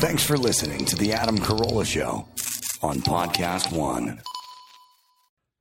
[0.00, 2.26] Thanks for listening to The Adam Carolla Show
[2.82, 4.22] on Podcast One.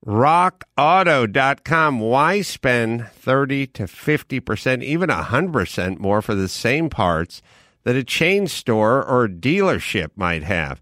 [0.06, 2.00] RockAuto.com.
[2.00, 7.42] Why spend 30 to 50%, even 100% more for the same parts
[7.84, 10.82] that a chain store or dealership might have?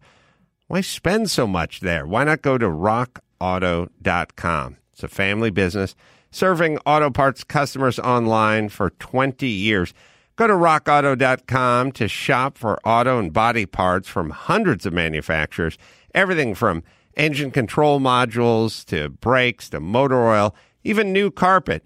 [0.67, 2.05] Why spend so much there?
[2.05, 4.77] Why not go to RockAuto.com?
[4.93, 5.95] It's a family business
[6.29, 9.95] serving auto parts customers online for 20 years.
[10.37, 15.79] Go to rockauto.com to shop for auto and body parts from hundreds of manufacturers,
[16.13, 16.83] everything from
[17.15, 21.83] engine control modules to brakes to motor oil, even new carpet.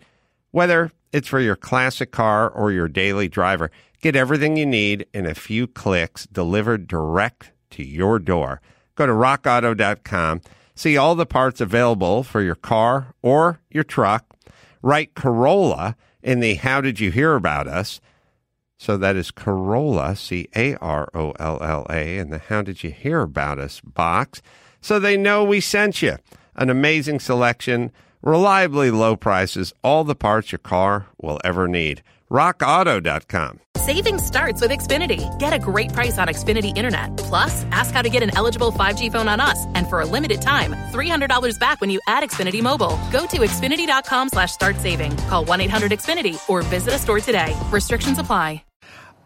[0.52, 5.26] Whether it's for your classic car or your daily driver, get everything you need in
[5.26, 8.60] a few clicks delivered direct to your door.
[8.96, 10.42] Go to rockauto.com,
[10.76, 14.26] see all the parts available for your car or your truck.
[14.82, 18.02] Write Carolla in the How Did You Hear About Us?
[18.82, 22.84] So that is Carolla, C A R O L L A, and the How Did
[22.84, 24.42] You Hear About Us box.
[24.82, 26.18] So they know we sent you.
[26.56, 27.92] An amazing selection,
[28.24, 32.02] reliably low prices, all the parts your car will ever need.
[32.32, 33.60] RockAuto.com.
[33.76, 35.30] Saving starts with Xfinity.
[35.38, 37.18] Get a great price on Xfinity Internet.
[37.18, 39.64] Plus, ask how to get an eligible 5G phone on us.
[39.76, 43.00] And for a limited time, $300 back when you add Xfinity Mobile.
[43.12, 45.16] Go to Xfinity.com slash start saving.
[45.28, 47.56] Call 1-800-XFINITY or visit a store today.
[47.70, 48.64] Restrictions apply.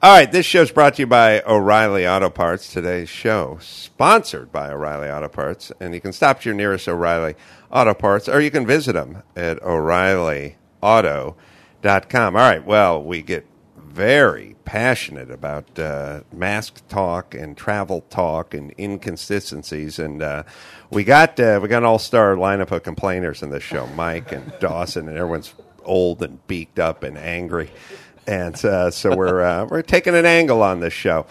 [0.05, 2.71] All right, this show's brought to you by O'Reilly Auto Parts.
[2.71, 7.33] Today's show sponsored by O'Reilly Auto Parts, and you can stop at your nearest O'Reilly
[7.71, 12.35] Auto Parts, or you can visit them at O'ReillyAuto.com.
[12.35, 18.75] All right, well, we get very passionate about uh, mask talk and travel talk and
[18.77, 20.43] inconsistencies, and uh,
[20.91, 23.87] we got uh, we got an all star lineup of complainers in this show.
[23.87, 27.71] Mike and Dawson, and everyone's old and beaked up and angry
[28.27, 31.25] and uh, so we're uh, we're taking an angle on this show.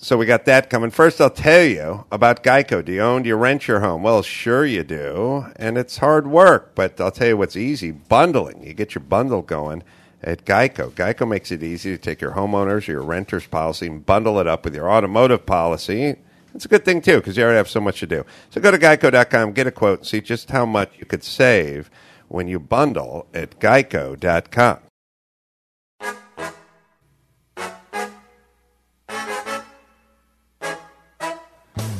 [0.00, 0.90] So we got that coming.
[0.90, 2.84] First, I'll tell you about Geico.
[2.84, 3.22] Do you own?
[3.22, 4.02] Do you rent your home?
[4.02, 6.74] Well, sure you do, and it's hard work.
[6.74, 8.62] But I'll tell you what's easy: bundling.
[8.62, 9.82] You get your bundle going
[10.22, 10.90] at Geico.
[10.92, 14.46] Geico makes it easy to take your homeowners or your renters policy and bundle it
[14.46, 16.16] up with your automotive policy.
[16.54, 18.24] It's a good thing too because you already have so much to do.
[18.50, 21.90] So go to geico.com, get a quote, and see just how much you could save
[22.28, 24.87] when you bundle at geico.com.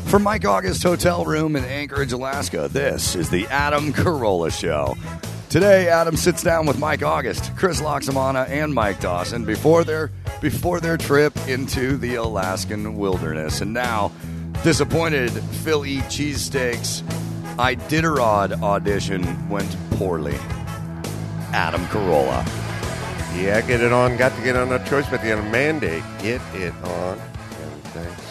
[0.08, 4.96] From Mike August Hotel Room in Anchorage, Alaska, this is the Adam Carolla Show.
[5.50, 10.10] Today, Adam sits down with Mike August, Chris Laxamana, and Mike Dawson before their
[10.40, 13.60] before their trip into the Alaskan wilderness.
[13.60, 14.10] And now,
[14.64, 17.02] disappointed Phil cheesesteaks
[17.58, 20.36] Iditarod audition went poorly.
[21.52, 22.46] Adam Carolla.
[23.36, 24.16] Yeah, get it on.
[24.16, 24.70] Got to get on.
[24.70, 26.02] No choice but the mandate.
[26.22, 27.20] Get it on.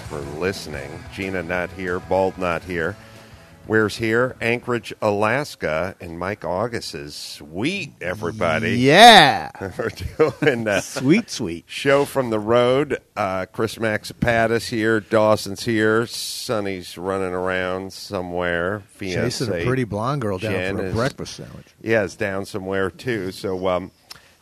[0.09, 1.03] For listening.
[1.13, 1.99] Gina not here.
[1.99, 2.95] Bald not here.
[3.65, 4.37] Where's here?
[4.39, 7.91] Anchorage, Alaska, and Mike August is sweet.
[7.99, 9.49] Everybody, Yeah.
[9.77, 9.89] we're
[10.39, 11.65] doing a Sweet, sweet.
[11.67, 12.99] show from the road.
[13.17, 15.01] Uh, Chris Laxamana's here.
[15.01, 16.07] Dawson's here.
[16.07, 18.83] Sonny's running around somewhere.
[18.97, 21.67] Chasing a pretty blonde girl down Jen for a is- breakfast sandwich.
[21.81, 23.33] yeah, it's down somewhere too.
[23.33, 23.91] So um,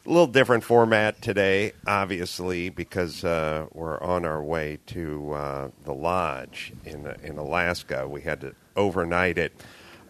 [0.05, 5.93] a little different format today, obviously, because uh, we're on our way to uh, the
[5.93, 8.07] lodge in in Alaska.
[8.07, 9.53] We had to overnight it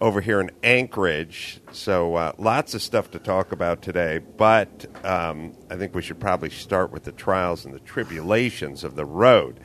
[0.01, 1.61] over here in Anchorage.
[1.71, 4.19] So uh, lots of stuff to talk about today.
[4.19, 8.95] But um, I think we should probably start with the trials and the tribulations of
[8.95, 9.59] the road.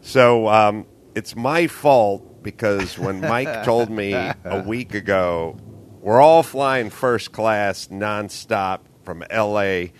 [0.00, 5.58] So um, it's my fault because when Mike told me a week ago,
[6.00, 9.92] we're all flying first class nonstop from L.A.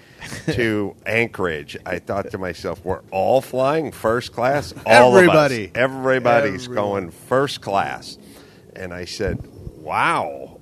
[0.52, 4.72] to Anchorage, I thought to myself, we're all flying first class?
[4.86, 5.64] All Everybody.
[5.66, 5.76] Of us.
[5.76, 6.84] Everybody's Everyone.
[6.84, 8.18] going first class.
[8.74, 9.46] And I said,
[9.78, 10.60] wow.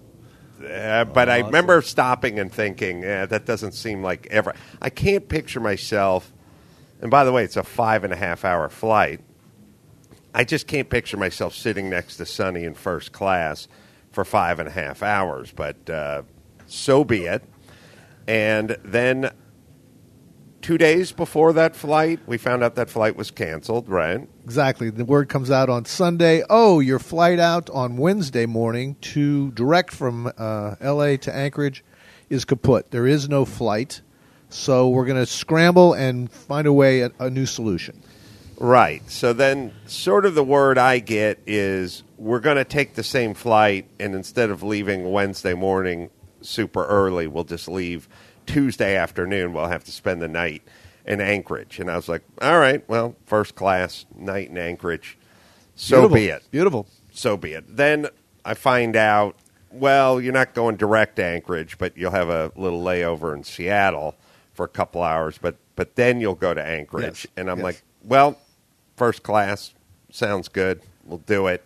[0.63, 4.55] Uh, but I remember stopping and thinking, eh, that doesn't seem like ever.
[4.81, 6.33] I can't picture myself.
[7.01, 9.21] And by the way, it's a five and a half hour flight.
[10.35, 13.69] I just can't picture myself sitting next to Sonny in first class
[14.13, 16.23] for five and a half hours, but uh,
[16.67, 17.43] so be it.
[18.27, 19.31] And then
[20.63, 24.29] two days before that flight, we found out that flight was canceled, right?
[24.45, 24.91] Exactly.
[24.91, 26.43] The word comes out on Sunday.
[26.49, 31.17] Oh, your flight out on Wednesday morning to direct from uh, L.A.
[31.19, 31.85] to Anchorage
[32.29, 32.91] is kaput.
[32.91, 34.03] There is no flight,
[34.49, 38.03] so we're going to scramble and find a way a, a new solution.
[38.59, 39.09] Right.
[39.11, 43.33] So then, sort of the word I get is we're going to take the same
[43.33, 46.11] flight, and instead of leaving Wednesday morning
[46.43, 48.09] super early, we'll just leave
[48.47, 49.53] Tuesday afternoon.
[49.53, 50.63] We'll have to spend the night
[51.07, 55.17] in Anchorage, and I was like, all right, well, first class night in Anchorage,
[55.75, 56.15] so Beautiful.
[56.17, 56.87] be it Beautiful.
[57.13, 57.65] so be it.
[57.77, 58.09] Then
[58.45, 59.37] I find out,
[59.73, 64.15] well, you're not going direct to Anchorage, but you'll have a little layover in Seattle
[64.53, 67.05] for a couple hours, but but then you'll go to Anchorage.
[67.05, 67.65] Yes, And I'm yes.
[67.65, 68.37] like, well,
[68.97, 69.73] first class
[70.11, 70.83] sounds good.
[71.05, 71.65] We'll do it.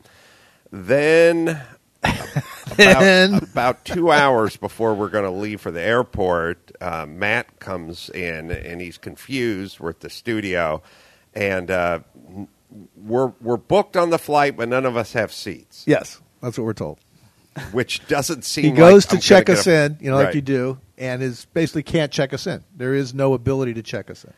[0.70, 1.60] Then
[2.78, 7.58] And- about, about two hours before we're going to leave for the airport, uh, Matt
[7.60, 9.80] comes in and he's confused.
[9.80, 10.82] We're at the studio,
[11.34, 12.00] and uh,
[12.96, 16.64] we're we're booked on the flight, but none of us have seats, Yes, that's what
[16.64, 16.98] we're told.
[17.72, 18.64] which doesn't seem.
[18.64, 21.22] He goes like to I'm check us a- in, you know, like you do, and
[21.22, 22.64] is basically can't check us in.
[22.76, 24.32] There is no ability to check us in.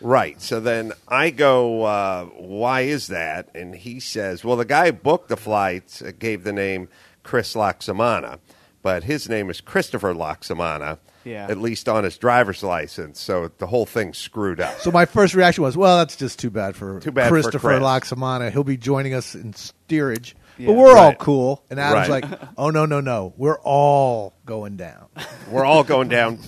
[0.00, 0.40] Right.
[0.42, 3.48] So then I go, uh, why is that?
[3.54, 6.88] And he says, well, the guy who booked the flights uh, gave the name
[7.26, 8.38] Chris Laxamana,
[8.82, 11.48] but his name is Christopher Laxamana, Yeah.
[11.50, 13.20] at least on his driver's license.
[13.20, 14.78] So the whole thing screwed up.
[14.78, 17.78] So my first reaction was, well, that's just too bad for Too bad for Christopher
[17.78, 17.82] Chris.
[17.82, 18.52] Laxamana.
[18.52, 20.36] He'll be joining us in steerage.
[20.56, 20.68] Yeah.
[20.68, 21.64] But we're all cool.
[21.68, 22.22] And Adam's Right.
[22.30, 23.34] like, oh, no, no, no.
[23.36, 25.06] We're all going down.
[25.50, 26.38] We're all going down.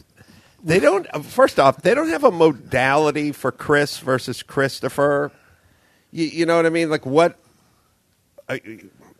[0.64, 1.06] They don't.
[1.12, 5.30] uh, First off, they don't have a modality for Chris versus Christopher.
[6.10, 6.88] You, you know what I mean?
[6.88, 7.36] Like what?
[8.48, 8.60] I-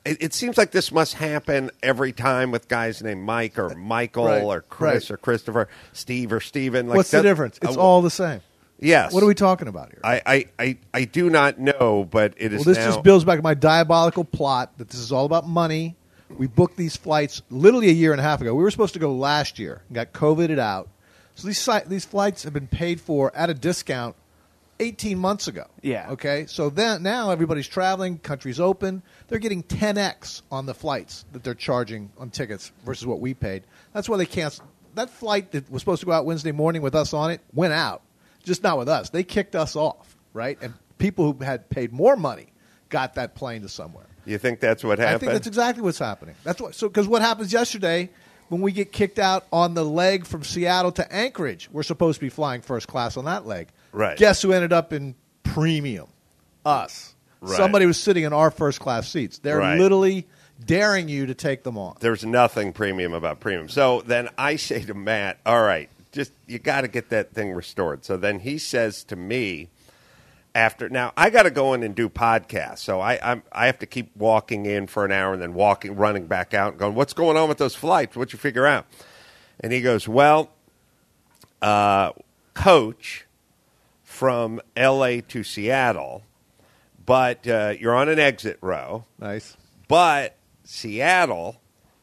[0.09, 4.27] It, it seems like this must happen every time with guys named Mike or Michael
[4.27, 5.15] Right, or Chris right.
[5.15, 6.89] or Christopher, Steve or Steven.
[6.89, 7.59] Like What's the difference?
[7.63, 8.41] It's uh, all the same.
[8.81, 9.13] Yes.
[9.13, 10.01] What are we talking about here?
[10.05, 13.25] I, I, I, I do not know, but it is Well, this now- just builds
[13.25, 15.97] back my diabolical plot that this is all about money.
[16.37, 18.55] We booked these flights literally a year and a half ago.
[18.55, 20.89] We were supposed to go last year and got COVIDed out.
[21.35, 24.15] So these these flights have been paid for at a discount
[24.81, 25.67] 18 months ago.
[25.83, 26.11] Yeah.
[26.11, 26.47] Okay.
[26.47, 29.03] So then now everybody's traveling, country's open.
[29.29, 33.65] They're getting 10x on the flights that they're charging on tickets versus what we paid.
[33.93, 34.69] That's why they canceled.
[34.95, 37.73] That flight that was supposed to go out Wednesday morning with us on it went
[37.73, 38.03] out,
[38.43, 39.11] just not with us.
[39.11, 40.59] They kicked us off, right?
[40.61, 42.53] And people who had paid more money
[42.89, 44.07] got that plane to somewhere.
[44.25, 45.17] You think that's what happened?
[45.17, 46.35] I think that's exactly what's happening.
[46.45, 46.75] That's what.
[46.75, 48.11] So because what happens yesterday
[48.49, 52.27] when we get kicked out on the leg from Seattle to Anchorage, we're supposed to
[52.27, 53.69] be flying first class on that leg.
[53.93, 54.17] Right.
[54.17, 56.09] Guess who ended up in premium?
[56.65, 57.15] Us.
[57.41, 57.57] Right.
[57.57, 59.39] Somebody was sitting in our first class seats.
[59.39, 59.79] They're Right.
[59.79, 60.27] literally
[60.65, 61.97] daring you to take them on.
[62.01, 63.69] There's nothing premium about premium.
[63.69, 67.53] So then I say to Matt, all right, just you got to get that thing
[67.53, 68.05] restored.
[68.05, 69.69] So then he says to me,
[70.55, 73.79] after now I got to go in and do podcasts, so I I'm, I have
[73.81, 76.95] to keep walking in for an hour and then walking, running back out, and going,
[76.95, 78.17] what's going on with those flights?
[78.17, 78.87] What you figure out?
[79.61, 80.51] And he goes, well,
[81.63, 82.13] uh,
[82.55, 83.27] coach
[84.19, 85.21] from L.A.
[85.21, 86.25] to Seattle,
[87.07, 89.05] but uh, you're on an exit row.
[89.21, 89.57] Nice.
[89.87, 91.61] But Seattle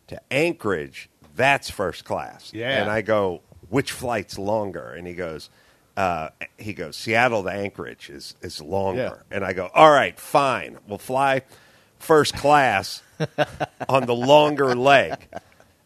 [0.08, 2.54] to Anchorage, that's first class.
[2.54, 2.82] Yeah.
[2.82, 4.94] And I go, which flight's longer?
[4.94, 5.50] And he goes,
[5.98, 9.26] uh, he goes, Seattle to Anchorage is, is longer.
[9.30, 10.78] And I go, all right, fine.
[10.88, 11.42] We'll fly
[12.00, 13.04] first class
[13.90, 15.28] on the longer leg.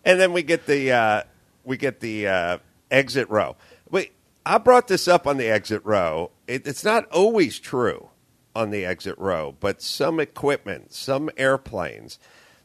[0.05, 1.23] And then we get the, uh,
[1.63, 2.57] we get the uh,
[2.91, 3.55] exit row.
[3.89, 4.11] Wait,
[4.45, 6.31] I brought this up on the exit row.
[6.47, 8.09] It, it's not always true
[8.55, 12.19] on the exit row, but some equipment, some airplanes,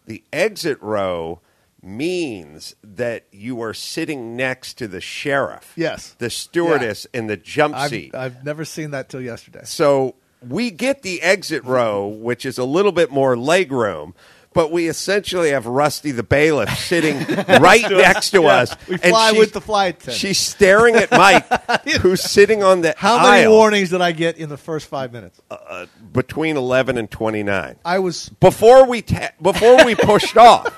[0.07, 1.41] the exit row
[1.83, 5.73] means that you are sitting next to the sheriff.
[5.77, 6.15] Yes.
[6.19, 8.15] The stewardess in the jump I've, seat.
[8.15, 9.61] I've never seen that till yesterday.
[9.65, 14.15] So we get the exit row, which is a little bit more leg room,
[14.55, 17.19] but we essentially have Rusty the bailiff sitting
[17.61, 18.75] right next to us.
[18.89, 20.17] We and fly with the flight attendant.
[20.17, 21.47] She's staring at Mike,
[22.01, 25.41] who's sitting on the How many warnings did I get in the first five minutes?
[25.51, 30.73] Uh, between eleven and twenty nine I was before we ta- before we pushed off.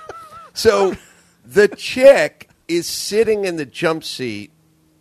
[0.55, 0.97] So
[1.45, 4.51] the chick is sitting in the jump seat,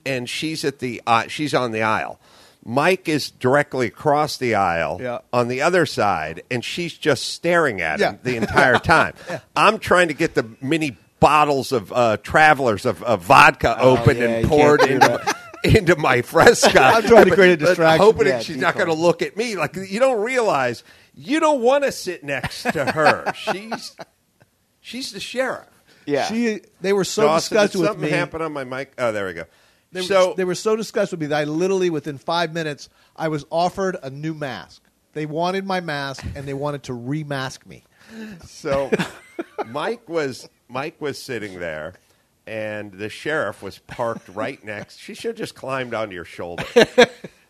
[0.05, 2.20] and she's at the uh, she's on the aisle.
[2.67, 5.19] Mike is directly across the aisle Yeah.
[5.31, 8.17] on the other side, and she's just staring at him Yeah.
[8.24, 9.13] the entire time.
[9.55, 14.25] I'm trying to get the mini bottles of uh, travelers of, of vodka opened yeah,
[14.25, 16.79] and you poured can't into, into my Fresca.
[16.84, 18.03] I'm trying to create a But distraction.
[18.05, 19.55] Hoping Yeah, she's not going to look at me.
[19.55, 23.31] Like you don't realize you don't want to sit next to her.
[23.36, 23.95] she's
[24.81, 25.67] she's the sheriff.
[26.05, 26.25] Yeah.
[26.25, 26.62] she.
[26.81, 28.91] They were so Dawson, disgusted did with something happened on my mic?
[28.98, 29.45] Oh, there we go.
[29.95, 32.89] They were, so they were so disgusted with me that I literally, within five minutes,
[33.15, 34.81] I was offered a new mask.
[35.13, 37.83] They wanted my mask and they wanted to remask me.
[38.45, 38.91] so
[39.67, 41.93] Mike was Mike was sitting there,
[42.45, 44.97] and the sheriff was parked right next.
[44.99, 46.65] She should have just climbed onto your shoulder.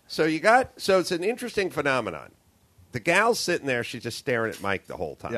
[0.08, 2.32] so you got so it's an interesting phenomenon.
[2.92, 5.34] The gal's sitting there; she's just staring at Mike the whole time.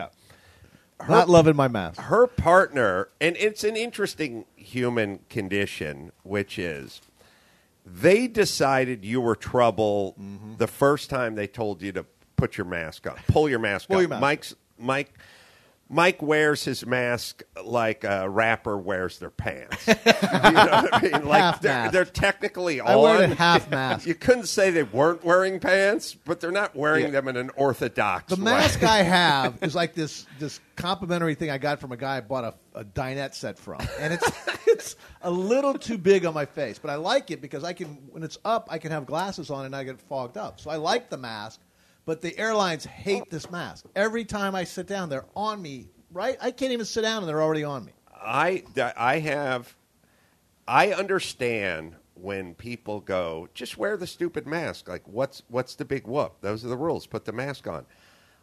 [1.07, 1.99] Not loving my mask.
[2.01, 7.01] her partner, and it's an interesting human condition, which is
[7.85, 10.55] They decided you were trouble Mm-hmm.
[10.57, 13.97] the first time they told you to put your mask on, pull your mask Pull
[13.97, 14.01] on.
[14.03, 15.13] your mask Mike's Mike.
[15.89, 19.87] Mike wears his mask like a rapper wears their pants.
[19.87, 21.25] you know what I mean?
[21.25, 22.87] Like Half they're, they're technically on.
[22.87, 24.05] I wear a half mask.
[24.05, 27.11] You couldn't say they weren't wearing pants, but they're not wearing Yeah.
[27.11, 28.51] them in an orthodox The way.
[28.51, 32.21] mask I have is like this this complimentary thing I got from a guy I
[32.21, 34.29] bought a, a dinette set from, and it's
[34.67, 37.87] it's a little too big on my face, but I like it because I can
[38.11, 40.59] when it's up I can have glasses on and I get fogged up.
[40.59, 41.61] So I like the mask,
[42.07, 43.27] but the airlines hate oh.
[43.29, 43.85] this mask.
[43.93, 45.89] Every time I sit down, they're on me.
[46.09, 46.37] Right?
[46.41, 47.91] I can't even sit down and they're already on me.
[48.15, 48.63] I
[48.97, 49.75] I have
[50.67, 54.87] I understand when people go just wear the stupid mask.
[54.87, 56.37] Like what's what's the big whoop?
[56.41, 57.05] Those are the rules.
[57.05, 57.85] Put the mask on.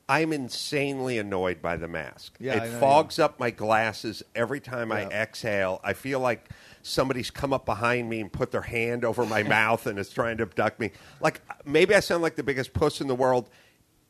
[0.07, 2.37] I'm insanely annoyed by the mask.
[2.39, 5.81] Yeah, it know fogs up my glasses every time I exhale.
[5.83, 6.51] I feel like
[6.85, 10.37] somebody's come up behind me and put their hand over my mouth and is trying
[10.37, 10.91] to abduct me.
[11.21, 13.49] Like maybe I sound like the biggest puss in the world.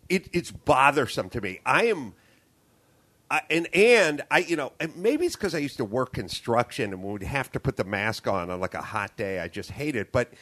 [0.09, 1.61] It, it's bothersome to me.
[1.65, 2.15] I am
[3.31, 6.93] I, and and I, you know, and maybe it's because I used to work construction
[6.93, 9.41] and we would have to put the mask on on like a hot day.
[9.41, 10.33] I just hate it, but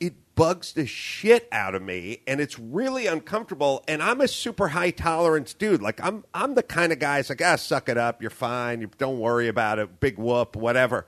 [0.00, 3.84] it bugs the shit out of me, and it's really uncomfortable.
[3.88, 5.80] And I'm a super high tolerance dude.
[5.80, 7.20] Like I'm, I'm the kind of guy.
[7.20, 8.20] It's like, ah, suck it up.
[8.20, 8.80] You're fine.
[8.80, 10.00] You don't worry about it.
[10.00, 11.06] Big whoop, whatever.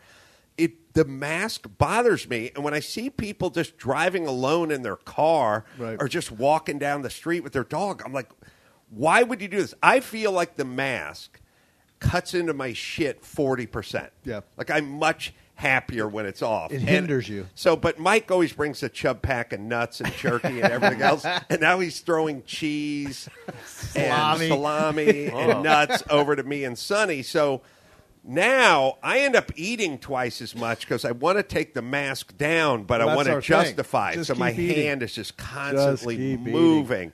[0.99, 5.65] The mask bothers me, and when I see people just driving alone in their car
[5.79, 5.97] Right.
[6.01, 8.29] or just walking down the street with their dog, I'm like,
[8.91, 9.75] why would you do this?
[9.81, 11.39] I feel like the mask
[12.01, 14.09] cuts into my shit 40%.
[14.25, 14.41] Yeah.
[14.57, 16.73] Like I'm much happier when it's off.
[16.73, 17.47] It And hinders you.
[17.55, 21.25] So, but Mike always brings a chub pack of nuts and jerky and everything else.
[21.49, 23.29] And now he's throwing cheese
[23.95, 24.49] and Salami.
[24.49, 27.23] salami and nuts over to me and Sonny.
[27.23, 27.63] So
[28.29, 32.37] now I end up eating twice as much because I want to take the mask
[32.37, 34.17] down, but Well, I want to justify it.
[34.17, 34.77] Just So my eating.
[34.85, 36.45] hand is just constantly eating.
[36.45, 37.13] moving.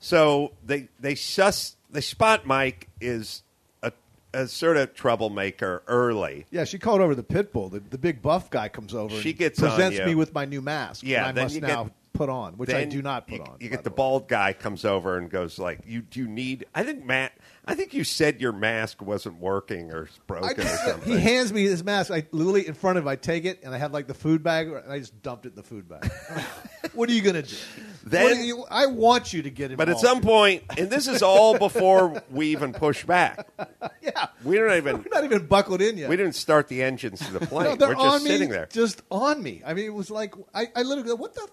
[0.00, 3.42] So they they sus they spot Mike is
[3.82, 3.92] a,
[4.32, 6.46] a sort of troublemaker early.
[6.50, 7.68] Yeah, she called over the pit bull.
[7.68, 9.14] The, the big buff guy comes over.
[9.20, 11.04] She and gets presents me with my new mask.
[11.04, 13.56] Yeah, I must now get- put on, which I do not put you, on.
[13.60, 13.96] You get the way.
[13.96, 17.32] bald guy comes over and goes like, "You do you need?" I think Matt.
[17.66, 21.10] I think you said your mask wasn't working or broken or something.
[21.12, 22.10] he hands me his mask.
[22.10, 23.08] I literally in front of him.
[23.08, 25.50] I take it and I have like the food bag, and I just dumped it
[25.50, 26.10] in the food bag.
[26.94, 27.56] what are you gonna do?
[28.04, 29.78] Then- you- I want you to get involved.
[29.78, 33.46] but at some point, and this is all before we even push back.
[34.02, 36.08] yeah, We don't even we're not even buckled in yet.
[36.10, 37.70] we didn't start the engines to the plane.
[37.70, 38.68] No, they're We're just on me, sitting there.
[38.70, 39.62] just on me.
[39.66, 41.48] I mean, it was like I, I literally go, "What the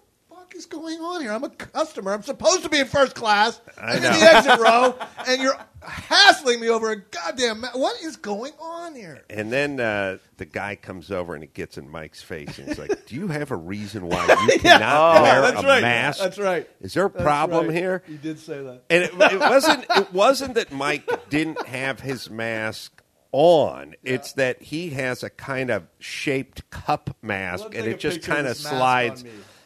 [0.51, 1.31] fuck is going on here?
[1.31, 2.13] I'm a customer.
[2.13, 3.59] I'm supposed to be in first class.
[3.79, 4.11] I know.
[4.11, 4.95] in the exit row,
[5.27, 7.61] and you're hassling me over a goddamn.
[7.61, 9.23] Ma- what is going on here?
[9.29, 12.79] And then uh, the guy comes over and he gets in Mike's face and he's
[12.79, 15.81] like, "Do you have a reason why you cannot wear that's a right.
[15.81, 16.19] mask?
[16.19, 16.69] That's right.
[16.81, 17.75] Is there a That's problem right.
[17.75, 18.83] here?" He did say that.
[18.89, 19.85] And it, it wasn't.
[19.89, 23.95] It wasn't that Mike didn't have his mask on.
[24.03, 28.47] It's that he has a kind of shaped cup mask, Let's and it just kind
[28.47, 29.23] of slides.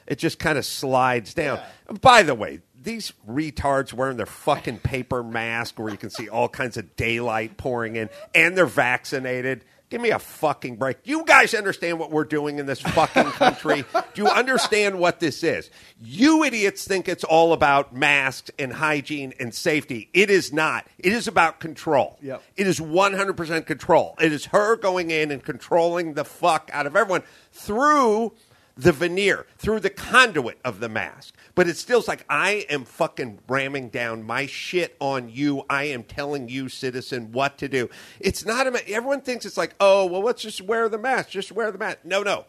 [0.08, 1.60] It just kind of slides down.
[2.02, 6.48] By the way, these retards wearing their fucking paper mask where you can see all
[6.48, 9.66] kinds of daylight pouring in, and they're vaccinated.
[9.90, 10.98] Give me a fucking break.
[11.04, 13.86] You guys understand what we're doing in this fucking country?
[13.94, 15.70] Do you understand what this is?
[16.02, 20.10] You idiots think it's all about masks and hygiene and safety.
[20.12, 20.88] It is not.
[20.98, 22.18] It is about control.
[22.24, 22.42] Yep.
[22.58, 24.16] It is 100% control.
[24.20, 27.22] It is her going in and controlling the fuck out of everyone
[27.52, 28.34] through
[28.78, 31.34] the veneer, through the conduit of the mask.
[31.56, 35.64] But it still's like I am fucking ramming down my shit on you.
[35.70, 37.90] I am telling you, citizen, what to do.
[38.20, 38.90] It's not a.
[38.92, 41.30] Everyone thinks it's like, oh, well, let's just wear the mask.
[41.30, 42.00] Just wear the mask.
[42.04, 42.46] No, no.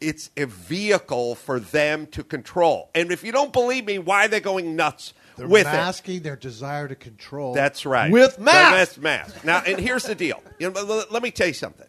[0.00, 2.90] It's a vehicle for them to control.
[2.94, 5.72] And if you don't believe me, why are they going nuts They're with it?
[5.72, 7.54] masking their desire to control.
[7.54, 8.12] That's right.
[8.12, 8.98] With The masks.
[8.98, 9.42] mask.
[9.42, 10.42] Now, and here's the deal.
[10.58, 11.86] You know, let me tell you something.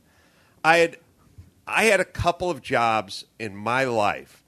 [0.64, 0.98] I had,
[1.68, 4.44] I had a couple of jobs in my life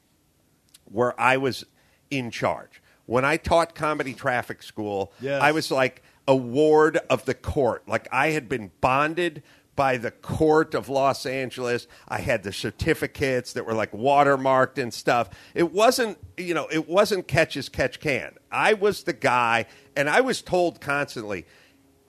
[0.85, 1.65] where I was
[2.09, 2.81] in charge.
[3.05, 5.41] When I taught comedy traffic school, Yes.
[5.41, 7.87] I was like a ward of the court.
[7.87, 9.43] Like I had been bonded
[9.75, 11.87] by the court of Los Angeles.
[12.07, 15.29] I had the certificates that were like watermarked and stuff.
[15.55, 18.35] It wasn't, you know, it wasn't catch as catch can.
[18.51, 21.45] I was the guy, and I was told constantly,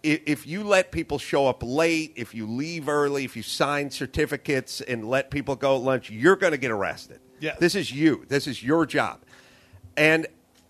[0.03, 4.81] if you let people show up late, if you leave early, if you sign certificates
[4.81, 7.21] and let people go at lunch, you're going to get arrested.
[7.39, 7.59] Yes.
[7.59, 8.25] This is you.
[8.29, 9.21] This is your job.
[9.97, 10.27] And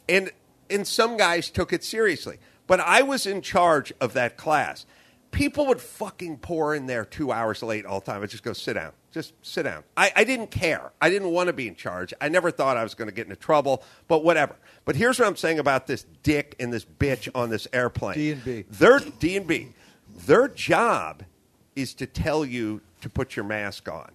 [0.09, 0.31] and
[0.69, 2.39] and some guys took it seriously.
[2.67, 4.87] But I was in charge of that class.
[5.31, 8.23] People would fucking pour in there two hours late all the time.
[8.23, 9.85] I just go sit down, just sit down.
[9.97, 10.93] I, I didn't care.
[11.01, 12.13] I didn't want to be in charge.
[12.21, 14.57] I never thought I was going to get into trouble, but whatever.
[14.85, 18.17] But here's what I'm saying about this dick and this bitch on this airplane.
[18.17, 18.65] D and B.
[18.71, 19.69] Their D and B.
[20.27, 21.25] Their job
[21.77, 24.11] is to tell you to put your mask on.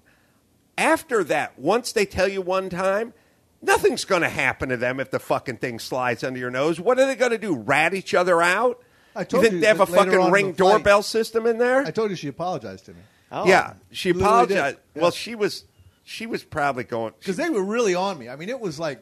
[0.78, 3.14] After that, once they tell you one time,
[3.62, 6.80] nothing's going to happen to them if the fucking thing slides under your nose.
[6.80, 7.56] What are they going to do?
[7.56, 8.82] Rat each other out?
[9.16, 11.04] I you think you they have a later fucking on in ring the flight- doorbell
[11.04, 11.82] system in there?
[11.86, 13.00] I told you she apologized to me
[13.32, 13.48] Oh.
[13.48, 14.78] yeah, she Literally apologized.
[14.94, 15.02] did.
[15.02, 15.18] Well, Yeah.
[15.18, 15.64] she was
[16.04, 18.30] she was probably going because they were really on me.
[18.30, 19.02] I mean, it was like,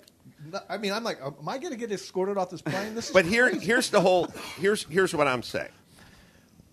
[0.70, 2.96] I mean, I'm like, am I going to get escorted off this plane?
[2.96, 3.66] This is But here, crazy.
[3.66, 4.28] here's the whole.
[4.58, 5.70] Here's here's what I'm saying.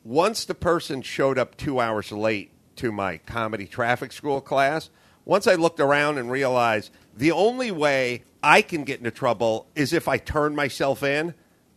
[0.05, 4.89] Once the person showed up two hours late to my comedy traffic school class,
[5.25, 9.93] once I looked around and realized the only way I can get into trouble is
[9.93, 11.35] if I turn myself in,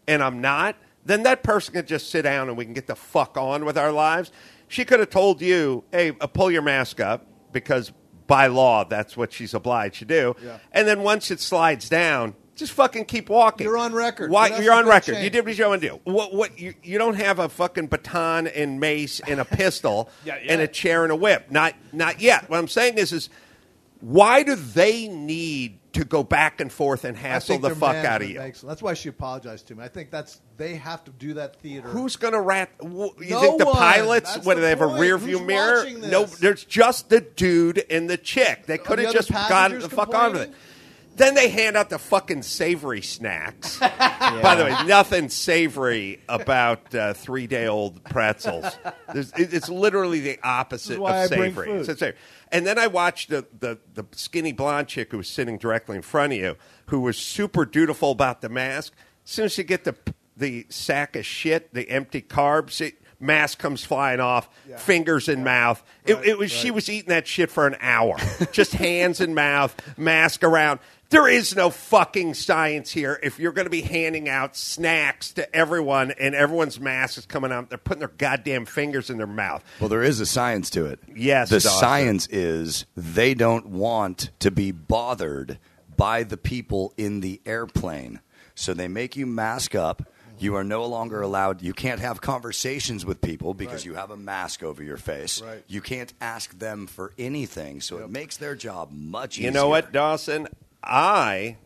[0.08, 0.76] and I'm not.
[1.06, 3.78] Then that person can just sit down and we can get the fuck on with
[3.78, 4.32] our lives.
[4.68, 7.92] She could have told you, "Hey, uh, pull your mask up," because
[8.26, 10.36] by law that's what she's obliged to do.
[10.44, 10.58] Yeah.
[10.72, 13.66] And then once it slides down, just fucking keep walking.
[13.66, 14.30] You're on record.
[14.30, 14.60] Why?
[14.60, 15.14] You're on record.
[15.16, 15.24] change?
[15.24, 16.00] You did what you want to do.
[16.06, 16.34] What?
[16.34, 16.60] What?
[16.60, 20.68] You, you don't have a fucking baton and mace and a pistol Yeah, and a
[20.68, 21.52] chair and a whip.
[21.52, 22.50] Not not yet.
[22.50, 23.30] What I'm saying is, is
[24.02, 28.30] why do they need to go back and forth and hassle the fuck out of
[28.30, 28.40] you?
[28.40, 29.84] makes- that's why she apologized to me.
[29.84, 31.88] I think that's they have to do that theater.
[31.88, 32.70] Who's going to rat?
[32.80, 33.76] w- You No think the one.
[33.76, 34.34] pilots?
[34.34, 35.00] That's What do the they have a point.
[35.00, 35.78] rear Who's view mirror?
[35.80, 36.12] watching this?
[36.12, 38.66] No, there's just the dude and the chick.
[38.66, 40.46] They could the have other just gotten passengers the fuck on with it.
[40.46, 40.56] complaining?
[41.16, 43.78] Then they hand out the fucking savory snacks.
[43.80, 48.66] By the way, nothing savory about uh, three day old pretzels.
[49.14, 51.68] There's, it- it's literally the opposite why of I bring savory.
[51.68, 51.74] food.
[51.82, 52.18] It's- it's savory.
[52.52, 56.02] And then I watched the, the, the skinny blonde chick who was sitting directly in
[56.04, 56.56] front of you,
[56.88, 58.94] who was super dutiful about the mask.
[59.26, 59.96] As soon as you get the
[60.36, 65.84] the sack of shit, the empty carbs, it, mask comes flying off, fingers in mouth.
[66.06, 68.18] It, Right, it was she was eating that shit for an hour,
[68.52, 70.80] just hands in mouth, mask around.
[71.14, 73.20] There is no fucking science here.
[73.22, 77.52] If you're going to be handing out snacks to everyone and everyone's mask is coming
[77.52, 79.64] out, they're putting their goddamn fingers in their mouth.
[79.80, 81.00] Well, there is a science to it.
[81.16, 81.80] Yes, The Dawson.
[81.80, 85.60] science is they don't want to be bothered
[85.96, 88.20] by the people in the airplane.
[88.56, 90.10] So they make you mask up.
[90.40, 93.86] You are no longer allowed, you can't have conversations with people because Right.
[93.86, 95.42] you have a mask over your face.
[95.44, 95.64] Right.
[95.68, 97.82] You can't ask them for anything.
[97.82, 99.50] So it makes their job much easier.
[99.50, 100.48] You know what, Dawson?
[100.84, 101.58] I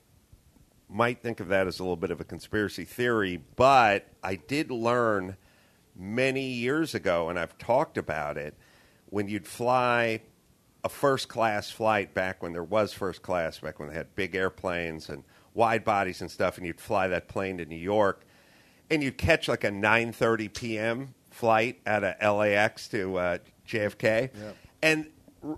[0.90, 4.72] might think of that as a little bit of a conspiracy theory, but I did
[4.72, 5.38] learn
[5.96, 8.56] many years ago, and I've talked about it,
[9.10, 10.22] when you'd fly
[10.84, 14.36] a first class flight back when there was first class, back when they had big
[14.36, 18.26] airplanes and wide bodies and stuff, and you'd fly that plane to New York,
[18.90, 21.14] and you'd catch like a 9.30 p.m.
[21.32, 24.30] flight out of LAX to uh, JFK,
[24.82, 25.08] and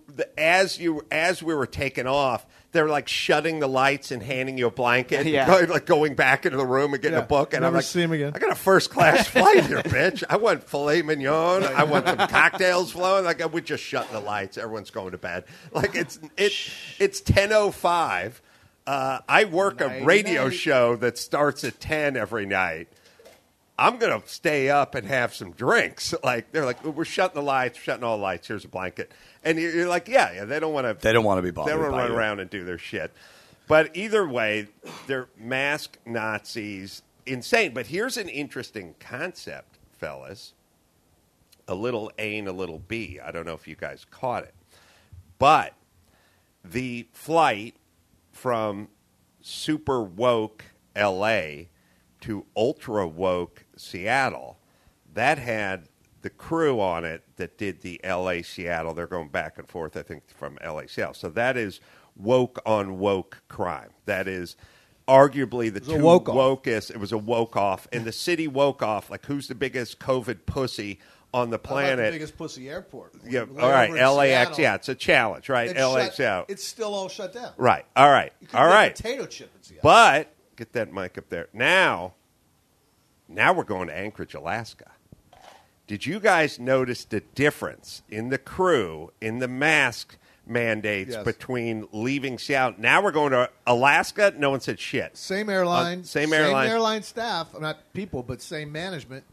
[0.07, 4.57] the, as you as we were taking off, they're like shutting the lights and handing
[4.57, 5.47] you a blanket, Yeah.
[5.47, 7.23] going, like going back into the room and getting Yeah.
[7.23, 8.31] a book, and Never I'm like, see 'em again.
[8.35, 10.23] I got a first class flight here, bitch.
[10.29, 11.63] I want filet mignon.
[11.63, 13.25] I want some cocktails flowing.
[13.25, 14.57] Like we're just shutting the lights.
[14.57, 15.45] Everyone's going to bed.
[15.71, 16.53] Like it's it
[16.99, 18.41] it's ten oh five.
[18.87, 20.53] Uh, I work a radio night.
[20.53, 22.87] show that starts at ten every night.
[23.77, 26.13] I'm gonna stay up and have some drinks.
[26.23, 28.47] Like they're like, we're shutting the lights, shutting all the lights.
[28.47, 29.11] Here's a blanket,
[29.43, 30.45] and you're, you're like, yeah, yeah.
[30.45, 30.93] They don't want to.
[31.01, 31.73] They don't want to be bothered.
[31.73, 32.17] They don't want to by run you.
[32.17, 33.11] around and do their shit.
[33.67, 34.67] But either way,
[35.07, 37.73] they're mask Nazis, insane.
[37.73, 40.53] But here's an interesting concept, fellas.
[41.67, 43.19] A little A and a little B.
[43.23, 44.55] I don't know if you guys caught it,
[45.37, 45.75] but
[46.63, 47.75] the flight
[48.31, 48.87] from
[49.41, 51.69] super woke L.A.
[52.21, 54.57] to ultra woke Seattle
[55.13, 55.89] that had
[56.21, 58.41] the crew on it that did the L.A.
[58.41, 58.93] Seattle.
[58.93, 60.87] They're going back and forth, I think, from L.A.
[60.87, 61.13] Seattle.
[61.13, 61.79] So that is
[62.15, 63.89] woke on woke crime.
[64.05, 64.55] That is
[65.07, 66.35] arguably the two woke off.
[66.35, 66.91] wokest.
[66.91, 69.09] It was a woke off, and the city woke off.
[69.09, 70.99] Like who's the biggest COVID pussy
[71.33, 71.97] on the planet?
[72.11, 73.13] the biggest pussy airport.
[73.27, 74.49] Yeah, all right, LAX.
[74.49, 74.55] Seattle.
[74.61, 75.69] Yeah, it's a challenge, right?
[75.69, 76.15] It's LAX.
[76.15, 77.53] shut- Yeah, It's still all shut down.
[77.57, 77.85] right.
[77.95, 78.95] All right, all right.
[78.95, 79.81] Potato chip in Seattle.
[79.83, 82.13] But get that mic up there now.
[83.27, 84.91] Now we're going to Anchorage, Alaska.
[85.89, 91.25] Did you guys notice the difference in the crew in the mask mandates Yes.
[91.25, 92.75] between leaving Seattle?
[92.77, 94.31] Now we're going to Alaska.
[94.37, 95.17] No one said shit.
[95.17, 96.65] Same airline, Uh, same airline.
[96.67, 99.23] Same airline staff, not people, but same management.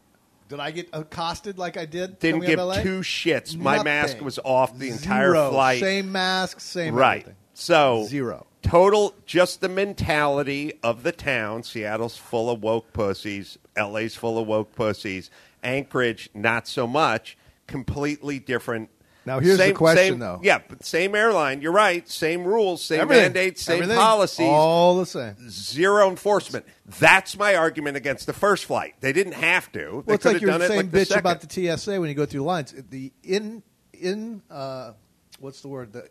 [0.49, 2.17] Did I get accosted like I did?
[2.17, 2.81] Didn't give LA?
[2.81, 3.55] two shits.
[3.55, 5.51] My mask was off the entire Zero.
[5.51, 5.79] flight.
[5.79, 7.19] Same mask, same right.
[7.21, 7.35] everything.
[7.53, 8.47] So Zero.
[8.63, 11.61] total, just the mentality of the town.
[11.61, 13.59] Seattle's full of woke pussies.
[13.77, 15.29] LA's full of woke pussies.
[15.67, 17.37] Anchorage, not so much.
[17.67, 18.89] Completely different.
[19.25, 20.39] Now, here's the Same- question, same- though.
[20.41, 21.61] Yeah, but same airline.
[21.61, 22.07] You're right.
[22.07, 23.23] Same rules, same Everything.
[23.25, 23.97] mandates, same Everything.
[23.97, 25.35] policies All the same.
[25.49, 26.65] zero enforcement.
[26.99, 28.95] That's my argument against the first flight.
[29.01, 29.79] They didn't have to.
[29.79, 31.19] They Well, it's like you're done it same like bitch second.
[31.19, 32.73] about the TSA when you go through lines.
[32.89, 34.93] The in in uh,
[35.39, 35.91] what's the word?
[35.91, 36.07] The,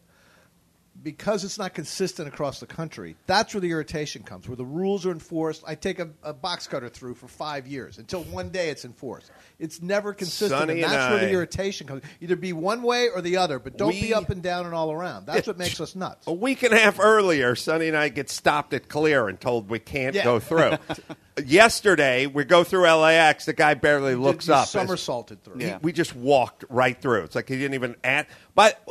[1.06, 3.14] because it's not consistent across the country.
[3.28, 4.48] That's where the irritation comes.
[4.48, 5.62] Where the rules are enforced.
[5.64, 9.30] I take a, a box cutter through for five years until one day it's enforced.
[9.60, 12.02] It's never consistent, Sonny and and that's where the irritation comes.
[12.20, 14.74] Either be one way or the other, but don't We- be up and down and
[14.74, 15.26] all around.
[15.26, 16.26] That's what makes us nuts.
[16.26, 19.70] A week and a half earlier, Sonny and I get stopped at Clear and told
[19.70, 20.24] we can't Yeah.
[20.24, 20.72] go through.
[21.46, 23.44] Yesterday, we go through LAX.
[23.44, 24.66] The guy barely looks You up.
[24.66, 25.58] somersaulted through.
[25.60, 27.22] He- we just walked right through.
[27.22, 28.26] It's like he didn't even add.
[28.56, 28.82] But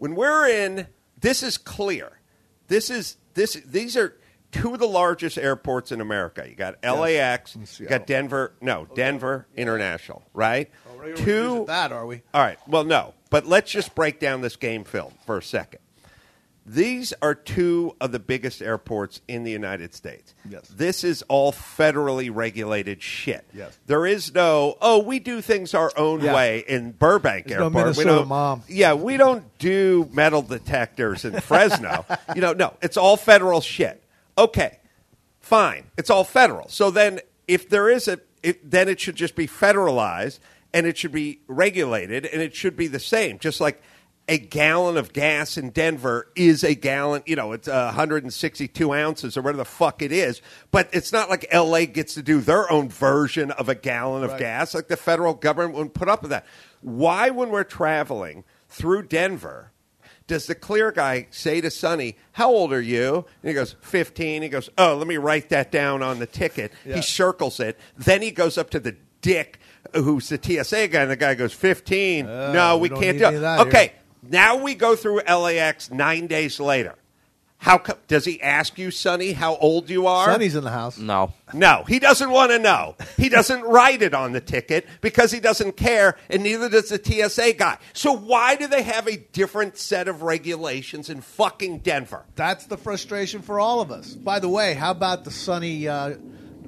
[0.00, 0.86] when we're in,
[1.20, 2.18] this is clear.
[2.68, 3.52] This is this.
[3.52, 4.16] These are
[4.50, 6.44] two of the largest airports in America.
[6.48, 7.54] You got LAX.
[7.54, 8.54] in You got Denver.
[8.62, 10.22] No, Denver International.
[10.32, 10.70] Right.
[10.96, 11.64] We're gonna two.
[11.66, 12.22] that, are we?
[12.32, 12.58] All right.
[12.66, 13.12] Well, no.
[13.28, 15.80] But let's just break down this game film for a second.
[16.66, 20.34] These are two of the biggest airports in the United States.
[20.48, 20.68] Yes.
[20.68, 23.44] This is all federally regulated shit.
[23.54, 23.76] Yes.
[23.86, 26.34] There is no, oh, we do things our own Yeah.
[26.34, 27.74] way in Burbank There's no Airport.
[27.74, 28.62] we Minnesota don't, mom.
[28.68, 32.04] Yeah, we don't do metal detectors in Fresno.
[32.34, 34.02] you know, no, it's all federal shit.
[34.38, 34.78] Okay,
[35.40, 35.84] fine.
[35.96, 36.68] It's all federal.
[36.68, 40.38] So then, if there is a, it, then it should just be federalized
[40.72, 43.38] and it should be regulated and it should be the same.
[43.38, 43.82] Just like
[44.30, 49.36] a gallon of gas in Denver is a gallon, you know, it's uh, 162 ounces
[49.36, 50.40] or whatever the fuck it is.
[50.70, 54.30] But it's not like LA gets to do their own version of a gallon of
[54.30, 54.38] Right.
[54.38, 54.72] gas.
[54.72, 56.46] Like the federal government wouldn't put up with that.
[56.80, 59.72] Why, when we're traveling through Denver,
[60.28, 63.26] does the clear guy say to Sonny, How old are you?
[63.42, 64.42] And he goes, 15.
[64.42, 66.72] He goes, Oh, let me write that down on the ticket.
[66.86, 66.94] Yeah.
[66.94, 67.76] He circles it.
[67.98, 69.58] Then he goes up to the dick
[69.94, 72.26] who's the TSA guy, and the guy goes, 15.
[72.26, 73.40] Uh, no, we we, can't do it.
[73.40, 73.92] that Okay, here.
[74.22, 76.94] Now we go through LAX nine days later.
[77.58, 80.32] How co- does he ask you, Sonny, how old you are?
[80.32, 80.96] Sonny's in the house.
[80.96, 81.34] No.
[81.52, 82.96] No, he doesn't want to know.
[83.18, 86.98] He doesn't write it on the ticket because he doesn't care, and neither does the
[87.28, 87.76] TSA guy.
[87.92, 92.24] So why do they have a different set of regulations in fucking Denver?
[92.34, 94.14] That's the frustration for all of us.
[94.14, 96.14] By the way, how about the Sonny uh,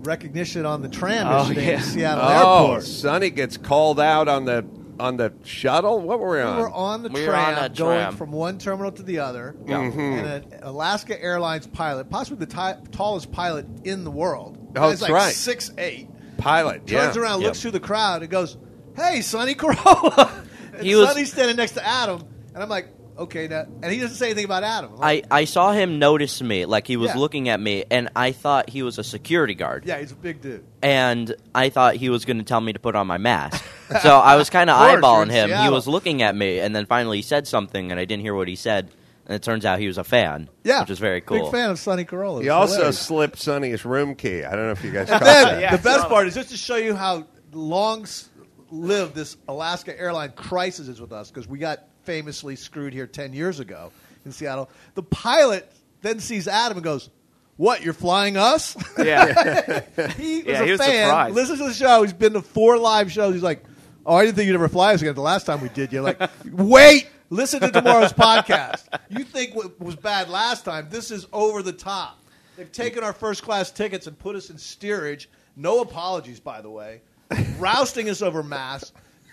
[0.00, 1.72] recognition on the tram Oh, yesterday yeah.
[1.78, 2.84] at Seattle Oh, Airport?
[2.84, 4.62] Sonny gets called out on the
[5.02, 5.98] on the shuttle.
[6.00, 6.56] What were we on?
[6.56, 6.70] We on?
[6.70, 8.16] were on the We tram, on a going tram.
[8.16, 10.00] from one terminal to the other, Mm-hmm.
[10.00, 15.02] and an Alaska Airlines pilot, possibly the ti- tallest pilot in the world, Oh, that's
[15.02, 15.34] like right.
[15.34, 16.86] six eight, Pilot.
[16.86, 17.22] turns yeah.
[17.22, 17.48] around, Yep.
[17.48, 18.56] looks through the crowd, and goes,
[18.96, 20.30] "Hey, Sonny Carolla."
[20.74, 22.88] and He was- Sonny's standing next to Adam, and I'm like,
[23.18, 24.92] "Okay, now," and he doesn't say anything about Adam.
[24.94, 27.18] I'm like, I, I saw him notice me, like he was Yeah.
[27.18, 29.84] looking at me, and I thought he was a security guard.
[29.86, 30.64] yeah, he's a big dude.
[30.82, 33.62] And I thought he was going to tell me to put on my mask.
[34.00, 35.48] so I was kind of Of eyeballing you're him.
[35.50, 35.74] He Seattle.
[35.74, 38.48] was looking at me, and then finally he said something, and I didn't hear what
[38.48, 38.90] he said.
[39.26, 41.38] And it turns out he was a fan, Yeah, which is very cool.
[41.44, 42.40] Big fan of Sonny Carolla.
[42.40, 42.98] He It's also hilarious.
[42.98, 44.42] slipped Sonny's room key.
[44.42, 45.72] I don't know if you guys And caught then that.
[45.80, 48.28] the best part is just to show you how long s-
[48.72, 53.32] lived this Alaska airline crisis is with us because we got famously screwed here 10
[53.32, 53.92] years ago
[54.26, 54.68] in Seattle.
[54.94, 57.08] The pilot then sees Adam and goes,
[57.56, 58.76] What, you're flying us?
[58.98, 59.82] Yeah.
[60.16, 61.06] he was Yeah, a he was fan.
[61.06, 61.34] surprised.
[61.36, 62.02] Listens to the show.
[62.02, 63.34] He's been to four live shows.
[63.34, 63.62] He's like,
[64.04, 65.92] Oh, I didn't think you'd ever fly us again the last time we did.
[65.92, 66.20] You're like,
[66.52, 68.84] Wait, listen to tomorrow's podcast.
[69.10, 70.88] You think what was bad last time?
[70.90, 72.18] This is over the top.
[72.56, 75.28] They've taken our first class tickets and put us in steerage.
[75.54, 77.02] No apologies, by the way.
[77.58, 78.92] Rousting us over mass.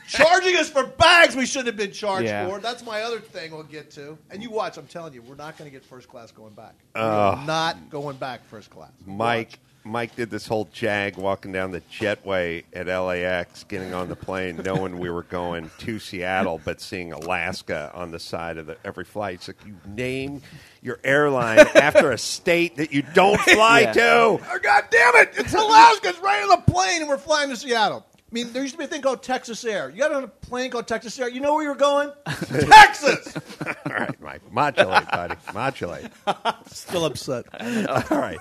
[0.10, 2.48] Charging us for bags we shouldn't have been charged Yeah.
[2.50, 2.60] for.
[2.60, 4.18] That's my other thing we'll get to.
[4.32, 6.74] And you watch, I'm telling you, we're not going to get first class going back.
[6.96, 8.92] We're not going back first class.
[9.06, 14.16] Mike Mike did this whole jag walking down the jetway at LAX, getting on the
[14.16, 18.78] plane, knowing we were going to Seattle, but seeing Alaska on the side of the,
[18.86, 19.36] every flight.
[19.36, 20.42] It's like you name
[20.82, 23.94] your airline after a state that you don't fly Yeah.
[23.94, 24.02] to.
[24.04, 25.34] Oh, God damn it!
[25.38, 26.10] It's Alaska.
[26.10, 28.06] It's right on the plane, and we're flying to Seattle.
[28.16, 29.90] I mean, there used to be a thing called Texas Air.
[29.90, 31.30] You got on a plane called Texas Air.
[31.30, 32.12] You know where you were going?
[32.28, 33.36] Texas.
[33.66, 36.06] All right, Mike, modulate, buddy, modulate.
[36.68, 37.46] Still upset.
[37.90, 38.38] All right.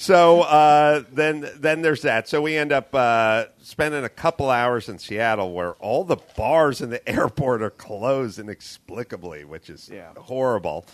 [0.00, 2.28] So uh, then, then there's that.
[2.28, 6.80] So we end up uh, spending a couple hours in Seattle, where all the bars
[6.80, 10.12] in the airport are closed inexplicably, which is Yeah.
[10.16, 10.86] horrible.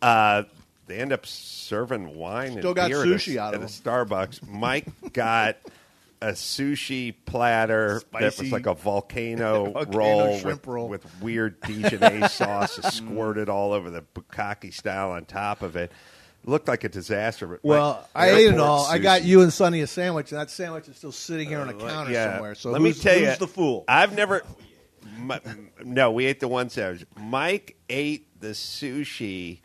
[0.00, 0.44] Uh,
[0.86, 3.66] they end up serving wine Still and got beer at a- sushi out at a
[3.66, 4.48] Starbucks.
[4.48, 5.56] Mike got
[6.22, 10.88] a sushi platter that was like a volcano, Volcano roll, shrimp with, roll.
[10.88, 15.92] with weird Dijonnaise sauce squirted all over the bukkake style on top of it.
[16.46, 17.46] Looked like a disaster.
[17.46, 18.86] But Well, I ate it all.
[18.86, 21.68] I got you and Sonny a sandwich, and that sandwich is still sitting here on
[21.68, 22.34] a uh, counter Yeah.
[22.34, 22.54] somewhere.
[22.54, 23.84] So let me tell who's you, the fool?
[23.88, 24.42] I've never.
[25.18, 25.40] My,
[25.84, 27.04] no, we ate the one sandwich.
[27.18, 29.60] Mike ate the sushi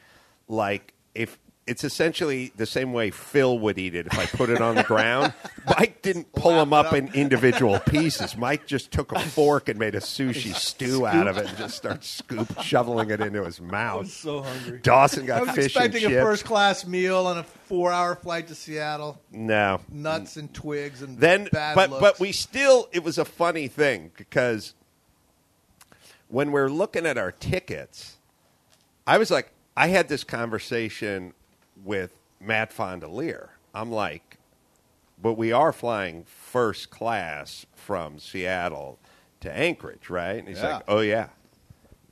[0.48, 1.38] like if
[1.72, 4.84] it's essentially the same way Phil would eat it if I put it on the
[4.84, 5.34] ground.
[5.66, 8.36] Mike didn't pull them up in individual pieces.
[8.36, 11.78] Mike just took a fork and made a sushi stew out of it and just
[11.78, 13.96] started scoop shoveling it into his mouth.
[13.96, 14.80] I was so hungry.
[14.84, 16.24] Dawson I got was fish and expecting a chips.
[16.24, 19.18] first class meal on a four hour flight to Seattle.
[19.32, 22.02] no, Nuts and twigs and then bad but looks.
[22.02, 24.74] but we still it was a funny thing because
[26.28, 28.18] when we're looking at our tickets
[29.08, 31.34] i was like i had this conversation
[31.84, 34.38] with matt fondiler i'm like
[35.22, 39.00] but we are flying first class from seattle
[39.40, 40.38] to anchorage right?
[40.40, 40.76] And he's Yeah.
[40.76, 41.28] like oh yeah.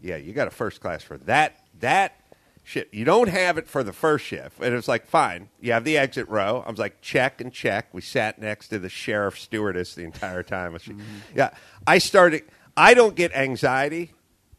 [0.01, 2.15] Yeah you got a first class for that that
[2.63, 2.87] shit.
[2.91, 4.59] You don't have it for the first shift.
[4.59, 5.49] And it was like fine.
[5.59, 6.63] You have the exit row.
[6.65, 7.87] I was like check and check.
[7.93, 10.77] We sat next to the sheriff stewardess the entire time.
[10.77, 11.01] She- mm-hmm.
[11.35, 11.49] yeah.
[11.87, 12.43] I started
[12.77, 14.13] i don't get anxiety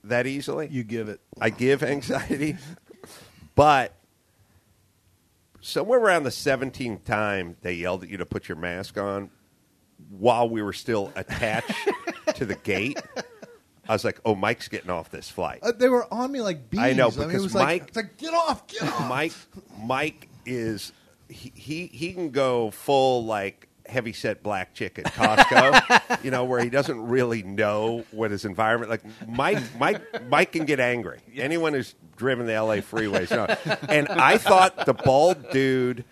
[0.05, 0.67] that easily.
[0.71, 1.21] You give it.
[1.41, 2.57] I give anxiety,
[3.55, 3.95] but
[5.61, 9.31] somewhere around the 17th time they yelled at you to put your mask on
[10.09, 11.75] while we were still attached
[12.35, 13.01] to the gate.
[13.89, 16.71] I was like, "Oh, Mike's getting off this flight." Uh, they were on me like
[16.71, 16.81] bees.
[16.81, 19.09] I know, mean, it because was like, Mike- it's like, get off, get off.
[19.09, 19.33] Mike,
[19.83, 20.93] Mike is
[21.29, 26.45] he, he he can go full like heavy set black chick at Costco, you know,
[26.45, 29.03] where he doesn't really know what his environment like.
[29.29, 31.19] Mike Mike Mike can get angry.
[31.37, 33.47] Anyone who's driven the LA freeways, know.
[33.89, 36.05] and I thought the bald dude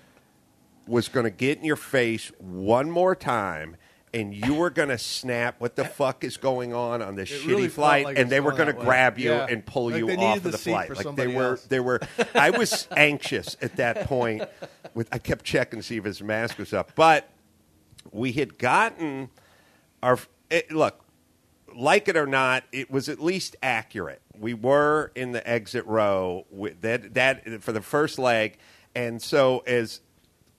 [0.86, 3.76] was going to get in your face one more time.
[4.14, 5.56] And you were going to snap.
[5.60, 8.04] What the fuck is going on on this It shitty really felt flight?
[8.06, 9.46] like and they were going to grab you Yeah.
[9.50, 10.88] and pull Like you they off needed of the the seat flight.
[10.88, 11.64] for Like they somebody were, else.
[11.66, 12.00] they were.
[12.34, 14.44] I was anxious at that point.
[14.94, 17.28] With I kept checking to see if his mask was up, but
[18.12, 19.30] we had gotten
[20.02, 20.18] our
[20.50, 21.04] it, look.
[21.76, 24.22] Like it or not, it was at least accurate.
[24.36, 28.56] We were in the exit row with that that for the first leg,
[28.94, 30.00] and so as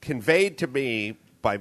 [0.00, 1.60] conveyed to me by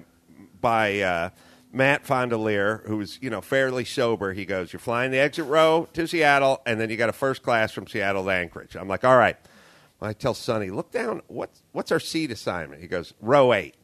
[0.61, 1.29] by uh,
[1.71, 4.33] Matt Fondiler, who's you know fairly sober.
[4.33, 7.43] He goes, "You're flying the exit row to Seattle, and then you got a first
[7.43, 9.37] class from Seattle to Anchorage." I'm like, "All right."
[10.01, 11.21] I tell Sonny, "Look down.
[11.27, 13.75] What's what's our seat assignment?" He goes, "Row 8.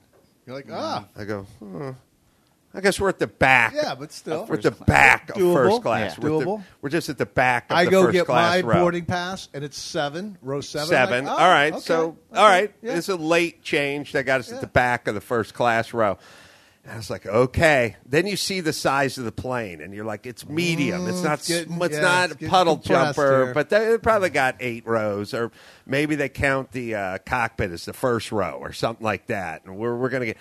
[0.45, 1.91] You're like, ah, I go, "Hmm.
[2.73, 3.73] I guess we're at the back.
[3.73, 4.45] Yeah, but still.
[4.45, 5.53] we're at the back of Doable.
[5.53, 6.17] first class.
[6.17, 6.23] Yeah.
[6.29, 6.63] We're, at the- Doable.
[6.81, 7.71] we're just at the back.
[7.71, 8.79] of I the go first get class my row.
[8.81, 10.87] boarding pass, and it's seven, row seven.
[10.89, 11.19] Seven.
[11.19, 11.73] I'm like, oh, all right.
[11.73, 12.73] okay, So, okay, all right.
[12.81, 12.97] yeah.
[12.97, 14.11] It's a late change.
[14.11, 14.55] that got us Yeah.
[14.55, 16.17] at the back of the first class row.
[16.85, 17.95] And I was like, okay.
[18.05, 21.07] Then you see the size of the plane, and you're like, it's medium.
[21.07, 21.33] it's Mm, not.
[21.39, 23.53] it's getting- it's yeah, not it's a puddle jumper, here.
[23.55, 25.51] but they probably got eight rows, or
[25.87, 29.65] maybe they count the uh, cockpit as the first row, or something like that.
[29.65, 30.37] And we're we're gonna get,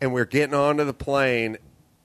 [0.00, 1.58] and we're getting onto the plane,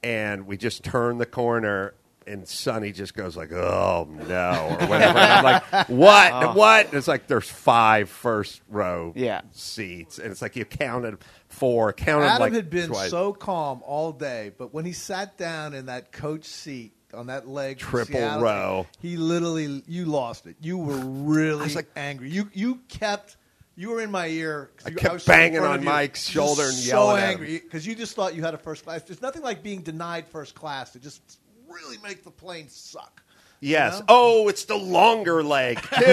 [0.03, 1.93] and we just turn the corner.
[2.27, 5.17] And Sonny just goes like, "Oh no," or whatever.
[5.17, 6.55] And I'm like, "What?
[6.55, 9.41] What?" And it's like there's five first row Yeah.
[9.51, 11.17] seats, and it's like you counted
[11.49, 13.09] four, counted Adam like had been twice.
[13.09, 17.47] so calm all day, but when he sat down in that coach seat on that
[17.47, 18.87] leg, Triple Seattle, row.
[18.99, 20.55] he literally you lost it.
[20.61, 22.29] You were really like- angry.
[22.29, 23.35] You you kept.
[23.75, 24.71] You were in my ear.
[24.85, 27.17] I you- kept was banging on Mike's shoulder and yelling.
[27.21, 29.03] So angry because you just thought you had a first class.
[29.03, 31.21] There's nothing like being denied first class to just
[31.69, 33.23] really make the plane suck.
[33.61, 33.93] Yes.
[33.95, 34.05] You know?
[34.09, 36.03] Oh, it's the longer leg too.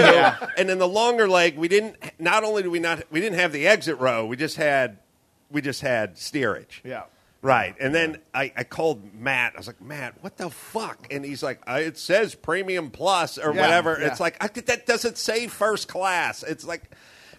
[0.56, 1.96] And then the longer leg, we didn't.
[2.20, 4.26] Not only do we not, we didn't have the exit row.
[4.26, 4.98] We just had,
[5.50, 6.82] we just had steerage.
[6.84, 7.04] Yeah.
[7.42, 7.76] Right.
[7.78, 9.52] And then I, I called Matt.
[9.54, 11.06] I was like, Matt, what the fuck?
[11.12, 13.98] And he's like, uh, it says premium plus or Yeah, whatever.
[14.00, 14.08] yeah.
[14.08, 16.42] It's like I, that doesn't say first class.
[16.42, 16.90] It's like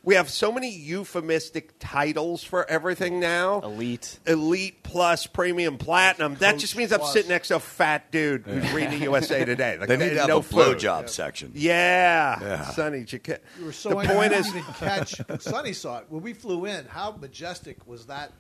[0.08, 3.60] we have so many euphemistic titles for everything now.
[3.60, 4.20] Elite.
[4.26, 6.36] Elite plus premium platinum.
[6.36, 9.78] That just means I'm sitting next to a fat dude who's reading USA Today.
[9.78, 10.78] Like They need to uh, have no a food.
[10.78, 11.52] blowjob section.
[11.56, 12.62] Yeah, Yeah.
[12.72, 13.06] Sonny.
[13.06, 15.22] you ca- You were so the angry point you is, didn't catch.
[15.42, 16.86] Sonny saw it when we flew in.
[16.86, 18.32] How majestic was that?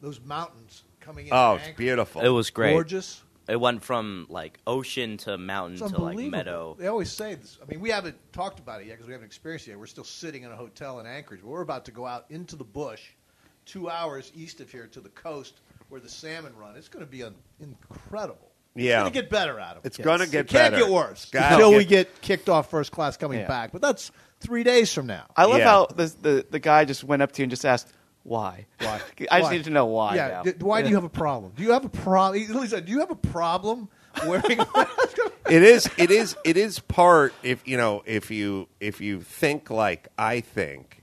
[0.00, 1.32] Those mountains coming in.
[1.32, 2.22] oh, it's beautiful.
[2.22, 2.72] It was great.
[2.72, 3.22] gorgeous.
[3.48, 6.30] It went from like ocean to mountain It's to like unbelievable.
[6.30, 6.76] meadow.
[6.78, 7.58] They always say this.
[7.62, 9.78] I mean, we haven't talked about it yet because we haven't experienced it yet.
[9.78, 12.56] We're still sitting in a hotel in Anchorage, but we're about to go out into
[12.56, 13.02] the bush,
[13.66, 16.74] two hours east of here to the coast where the salmon run.
[16.76, 18.50] It's going to be un- incredible.
[18.74, 18.94] Yeah.
[18.94, 19.88] it's going to get better out of it.
[19.88, 20.04] It's Yes.
[20.04, 20.84] gonna get It can't better.
[20.86, 23.46] get worse Gotta until we get- get kicked off first class coming Yeah.
[23.46, 23.70] back.
[23.72, 25.26] But that's three days from now.
[25.36, 25.64] I love Yeah.
[25.64, 27.88] how the, the the guy just went up to you and just asked,
[28.24, 28.66] Why?
[28.80, 29.00] Why?
[29.30, 29.56] I just Why?
[29.56, 30.16] need to know why.
[30.16, 30.28] Yeah.
[30.28, 30.42] now.
[30.42, 31.52] d- why do you have a problem?
[31.56, 32.42] Do you have a problem?
[32.60, 33.88] Lisa, do you have a problem
[34.26, 34.86] wearing a
[35.48, 39.70] it is it is it is part if you know if you if you think
[39.70, 41.02] like I think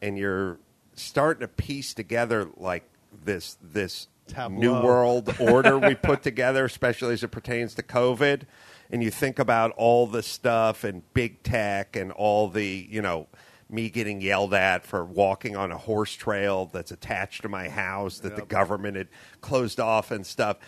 [0.00, 0.58] and you're
[0.94, 2.84] starting to piece together like
[3.24, 4.58] this this Tableau.
[4.60, 8.42] new world order we put together especially as it pertains to covid
[8.90, 13.26] and you think about all the stuff and big tech and all the you know
[13.74, 18.20] me getting yelled at for walking on a horse trail that's attached to my house
[18.20, 19.08] that the government had
[19.40, 20.58] closed off and stuff.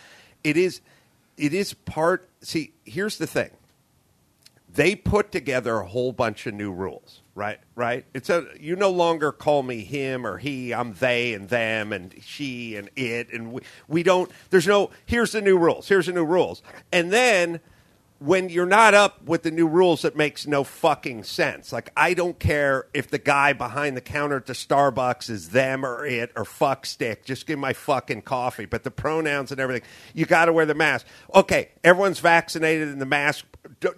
[0.43, 0.81] It is
[1.37, 3.51] it is part see here's the thing.
[4.69, 8.05] They put together a whole bunch of new rules right right?
[8.13, 12.13] It's a you no longer call me him or he i'm they and them and
[12.21, 16.13] she and it and we, we don't there's no here's the new rules here's the
[16.13, 16.61] new rules.
[16.91, 17.61] And then
[18.19, 21.71] when you're not up with the new rules it makes no fucking sense.
[21.71, 25.85] Like i don't care if the guy behind the counter at the starbucks is them
[25.85, 27.25] or it or fuck stick.
[27.25, 28.65] Just give my fucking coffee.
[28.65, 31.05] But the pronouns and everything you got to wear the mask.
[31.33, 33.45] Okay everyone's vaccinated and the mask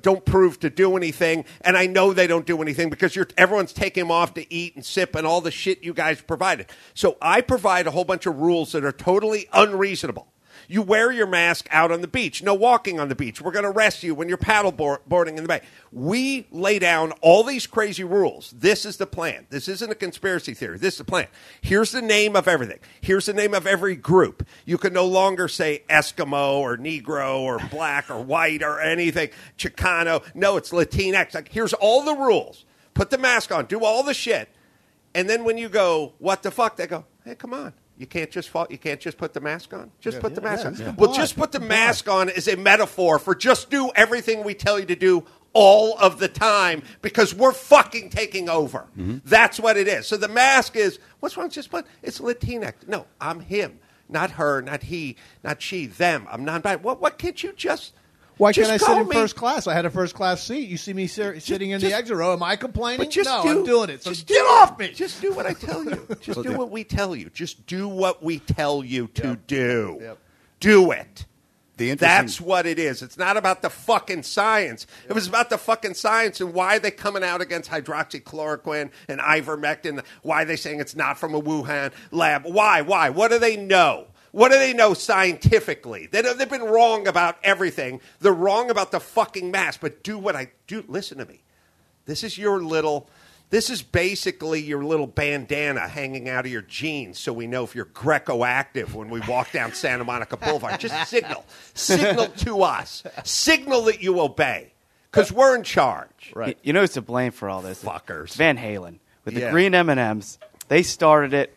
[0.02, 1.46] don't prove to do anything.
[1.62, 4.76] And i know they don't do anything because you're everyone's taking them off to eat
[4.76, 6.68] and sip and all the shit you guys provided.
[6.94, 10.28] So i provide a whole bunch of rules that are totally unreasonable
[10.68, 12.44] you wear your mask out on the beach.
[12.44, 13.42] No walking on the beach.
[13.42, 15.62] We're going to arrest you when you're paddle board- boarding in the bay.
[15.92, 18.54] We lay down all these crazy rules.
[18.58, 19.48] This is the plan.
[19.50, 20.78] This isn't a conspiracy theory.
[20.78, 21.28] This is the plan.
[21.62, 22.80] Here's the name of everything.
[23.02, 24.46] Here's the name of every group.
[24.66, 29.30] You can no longer say Eskimo or Negro or black or white or anything.
[29.58, 30.24] Chicano.
[30.36, 31.34] No, it's Latinx.
[31.34, 32.66] Like, here's all the rules.
[32.94, 33.66] Put the mask on.
[33.66, 34.50] Do all the shit.
[35.16, 36.76] And then when you go, what the fuck?
[36.76, 37.74] They go, hey, come on.
[38.00, 39.92] You can't just fall, you can't just put the mask on.
[40.00, 40.96] Just put the mask yeah, on.
[40.96, 44.80] Well, just put the mask on as a metaphor for just do everything we tell
[44.80, 48.88] you to do all of the time because we're fucking taking over.
[49.26, 50.08] That's what it is.
[50.08, 51.50] So the mask is what's wrong?
[51.50, 52.88] Just put it's Latinx.
[52.88, 56.26] No, I'm him, not her, not he, not she, them.
[56.32, 56.82] I'm non-binary.
[56.82, 57.02] What?
[57.02, 57.94] What can't you just?
[58.40, 59.68] Why just can't I sit in me- first class?
[59.68, 60.70] I had a first class seat.
[60.70, 62.32] You see me ser- sitting in the exit row.
[62.32, 63.10] Am I complaining?
[63.10, 64.02] Just no, do, I'm doing it.
[64.02, 64.92] So just get do- off me.
[64.94, 66.08] Just do what I tell you.
[66.22, 67.30] Just do what we tell you.
[67.30, 69.98] Just do what we tell you to do.
[70.02, 70.18] Yep.
[70.62, 71.26] Do it.
[71.76, 73.02] The interesting, That's what it is.
[73.02, 74.86] It's not about the fucking science.
[75.06, 78.90] If it was about the fucking science and why are they coming out against hydroxychloroquine
[79.08, 82.44] and ivermectin, why are they saying it's not from a Wuhan lab?
[82.46, 82.82] Why?
[82.82, 83.10] Why?
[83.10, 84.08] What do they know?
[84.32, 86.08] What do they know scientifically?
[86.12, 88.02] They, they've been wrong about everything.
[88.20, 89.80] They're wrong about the fucking mask.
[89.82, 90.84] But do what I do.
[90.88, 91.42] Listen to me.
[92.06, 93.10] This is your little.
[93.52, 97.74] This is basically your little bandana hanging out of your jeans, so we know if
[97.74, 100.80] you're Greco active when we walk down Santa Monica Boulevard.
[100.80, 104.72] Just signal, signal to us, signal that you obey,
[105.12, 106.32] because we're in charge.
[106.36, 107.84] Y- You know who's to blame for all this?
[107.84, 108.36] Fuckers.
[108.36, 109.52] Van Halen with the Yeah.
[109.52, 110.38] green M and M's.
[110.68, 111.52] They started it.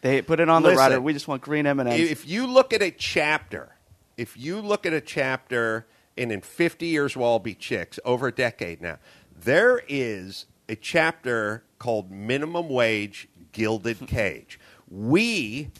[0.00, 1.00] They put it on the Listen, rider.
[1.00, 2.10] We just want green M and M's.
[2.10, 3.76] If you look at a chapter,
[4.16, 5.86] if you look at a chapter,
[6.16, 8.98] and in 50 years we'll all be chicks, over a decade now,
[9.38, 14.58] there is a chapter called Minimum Wage Gilded Cage.
[14.88, 15.70] We,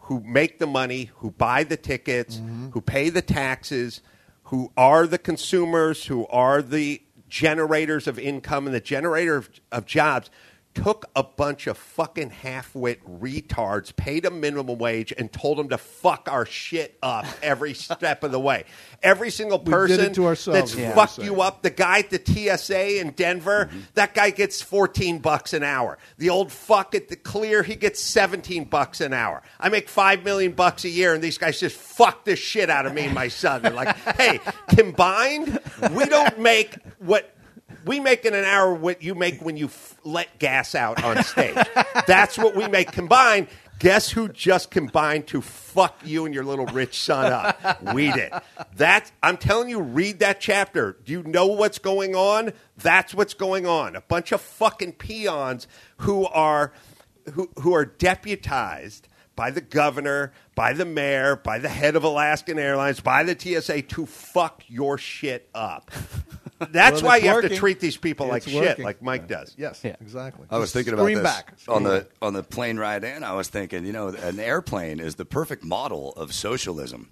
[0.00, 2.70] who make the money, who buy the tickets, mm-hmm.
[2.70, 4.02] who pay the taxes,
[4.44, 9.86] who are the consumers, who are the generators of income and the generator of, of
[9.86, 10.28] jobs,
[10.74, 15.78] took a bunch of fucking half-wit retards, paid them minimum wage, and told them to
[15.78, 18.64] fuck our shit up every step of the way.
[19.02, 19.96] Every single person
[20.52, 22.20] that's what fucked you up, the guy at the
[22.56, 25.98] TSA in Denver, that guy gets 14 bucks an hour.
[26.18, 29.42] The old fuck at the Clear, he gets 17 bucks an hour.
[29.58, 32.86] I make 5 million bucks a year and these guys just fuck the shit out
[32.86, 33.62] of me and my son.
[33.62, 35.58] They're like, "Hey, combined,
[35.92, 37.34] we don't make what
[37.84, 41.22] we make in an hour what you make when you f- let gas out on
[41.22, 41.56] stage.
[42.06, 43.48] That's what we make combined.
[43.78, 47.82] Guess who just combined to fuck you and your little rich son up?
[47.94, 48.30] We did.
[48.76, 50.98] That I'm telling you, read that chapter.
[51.04, 52.52] Do you know what's going on?
[52.76, 53.96] That's what's going on.
[53.96, 55.66] A bunch of fucking peons
[55.98, 56.72] who are
[57.32, 62.58] who, who are deputized by the governor, by the mayor, by the head of Alaskan
[62.58, 65.90] Airlines, by the TSA to fuck your shit up.
[66.70, 69.26] That's Well, why it's you have to treat these people like It's shit, like Mike
[69.28, 69.54] does.
[69.56, 69.96] Yes, Yeah.
[70.00, 70.46] exactly.
[70.50, 71.54] I was thinking about Scream this back.
[71.68, 73.24] on the on the plane ride in.
[73.24, 77.10] I was thinking, you know, an airplane is the perfect model of socialism.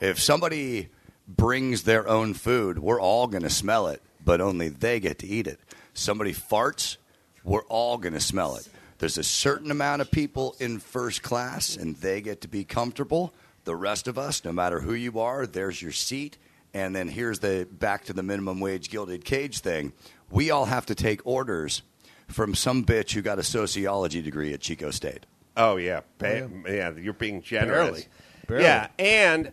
[0.00, 0.88] If somebody
[1.28, 5.26] brings their own food, we're all going to smell it, but only they get to
[5.26, 5.60] eat it.
[5.92, 6.96] Somebody farts,
[7.44, 8.66] we're all going to smell it.
[8.98, 13.34] There's a certain amount of people in first class, and they get to be comfortable.
[13.64, 16.38] The rest of us, no matter who you are, there's your seat.
[16.72, 19.92] And then here's the back to the minimum wage gilded cage thing.
[20.30, 21.82] We all have to take orders
[22.28, 25.26] from some bitch who got a sociology degree at Chico State.
[25.56, 26.92] Oh yeah, ba- yeah.
[26.96, 27.90] You're being generous.
[27.90, 28.06] Barely.
[28.46, 28.64] Barely.
[28.64, 29.52] Yeah, and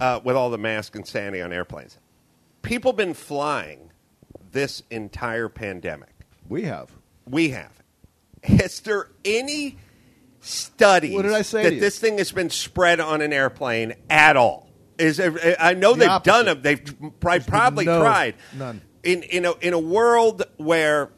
[0.00, 1.98] uh, with all the mask insanity on airplanes,
[2.62, 3.90] people been flying
[4.52, 6.10] this entire pandemic.
[6.48, 6.90] We have.
[7.28, 7.72] We have.
[8.44, 9.76] Is there any
[10.40, 11.80] studies What did I say that to you?
[11.80, 14.65] this thing has been spread on an airplane at all?
[14.98, 16.24] Is I know The they've opposite.
[16.32, 16.62] done them.
[16.62, 18.34] They've pri- probably no- tried.
[18.56, 18.80] none.
[19.02, 21.10] In in a in a world where,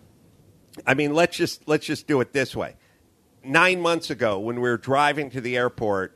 [0.87, 2.77] I mean, let's just let's just do it this way.
[3.45, 6.15] Nine months ago, when we were driving to the airport,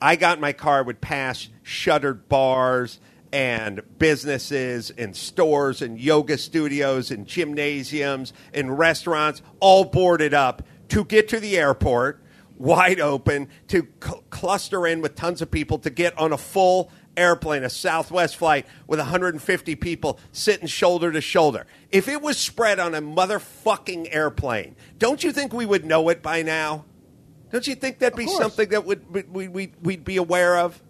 [0.00, 2.98] I got in my car, would pass shuttered bars
[3.32, 11.04] and businesses and stores and yoga studios and gymnasiums and restaurants all boarded up to
[11.04, 12.22] get to the airport
[12.58, 16.90] wide open to cl- cluster in with tons of people to get on a full
[17.16, 21.66] airplane, a Southwest flight with 150 people sitting shoulder to shoulder.
[21.90, 26.22] If it was spread on a motherfucking airplane, don't you think we would know it
[26.22, 26.84] by now?
[27.50, 30.82] Don't you think that'd be something that would we, we, we'd, we'd be aware of?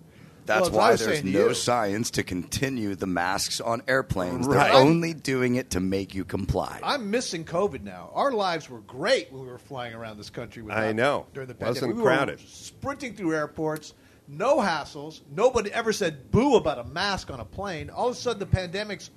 [0.47, 4.47] That's Well, why there's no you- science to continue the masks on airplanes.
[4.47, 4.69] Right.
[4.73, 6.81] They're only doing it to make you comply.
[6.83, 8.11] I'm missing COVID now.
[8.15, 10.63] Our lives were great when we were flying around this country.
[10.63, 11.27] Without, I know.
[11.35, 12.39] during the pandemic, Wasn't pandemic, we crowded.
[12.41, 13.95] Were sprinting through airports,
[14.29, 15.21] no hassles.
[15.35, 17.91] Nobody ever said boo about a mask on a plane.
[17.91, 19.11] All of a sudden, the pandemic's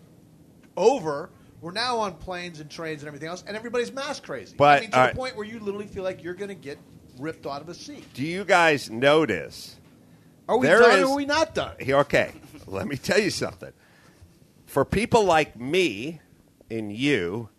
[0.77, 1.29] over.
[1.61, 4.55] We're now on planes and trains and everything else, and everybody's mask crazy.
[4.57, 5.15] But, I mean, to the right.
[5.15, 6.77] point where you literally feel like you're going to get
[7.19, 8.05] ripped out of a seat.
[8.13, 9.75] Do you guys notice?
[10.49, 11.75] Are we There done is- or are we not done?
[11.79, 12.31] Here, okay,
[12.65, 13.71] let me tell you something.
[14.65, 16.21] For people like me
[16.71, 17.49] and you,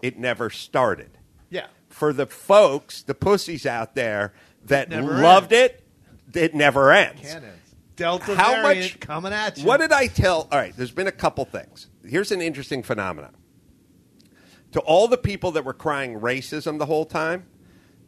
[0.00, 1.10] it never started.
[1.50, 1.66] Yeah.
[1.90, 4.32] For the folks, the pussies out there
[4.64, 5.84] that loved it,
[6.32, 7.34] it never ends.
[7.34, 7.44] End.
[7.96, 9.66] Delta How much coming at you.
[9.66, 10.48] What did I tell?
[10.50, 11.88] All right, there's been a couple things.
[12.02, 13.34] Here's an interesting phenomenon.
[14.72, 17.44] To all the people that were crying racism the whole time,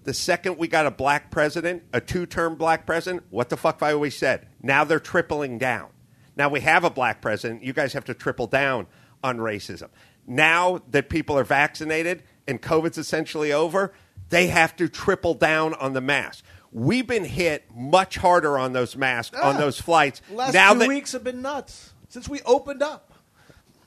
[0.05, 3.89] the second we got a black president, a two-term black president, what the fuck have
[3.89, 4.47] I always said?
[4.63, 5.89] Now they're tripling down.
[6.37, 7.63] Now we have a black president.
[7.63, 8.87] You guys have to triple down
[9.23, 9.89] on racism.
[10.27, 13.93] Now that people are vaccinated and COVID's essentially over,
[14.31, 16.45] they have to triple down on the mask.
[16.73, 20.23] We've been hit much harder on those masks on Ah, those flights.
[20.31, 23.13] Last now few that weeks have been nuts since we opened up.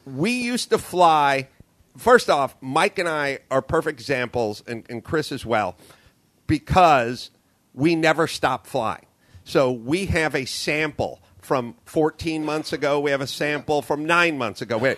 [0.06, 1.48] we used to fly.
[1.98, 5.78] First off, Mike and I are perfect examples, and, and Chris as well,
[6.54, 7.32] because
[7.74, 9.08] we never stop flying.
[9.44, 13.00] So we have a sample from 14 months ago.
[13.00, 14.96] We have a sample from nine months ago.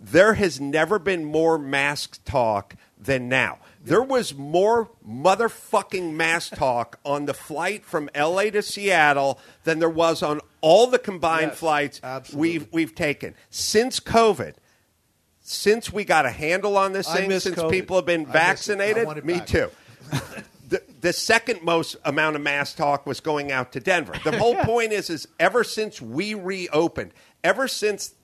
[0.00, 3.58] There has never been more mask talk than now.
[3.84, 9.88] There was more motherfucking mask talk on the flight from LA to Seattle than there
[9.88, 12.50] was on all the combined Yes, flights absolutely.
[12.58, 14.54] we've we've taken since COVID.
[15.40, 17.70] Since we got a handle on this I thing, since COVID.
[17.70, 18.36] people have been I miss it.
[18.36, 19.46] I vaccinated, me back.
[19.46, 19.70] too.
[20.68, 24.14] the, the second most amount of mass talk was going out to Denver.
[24.22, 27.12] The whole point is, is ever since we reopened,
[27.42, 28.14] ever since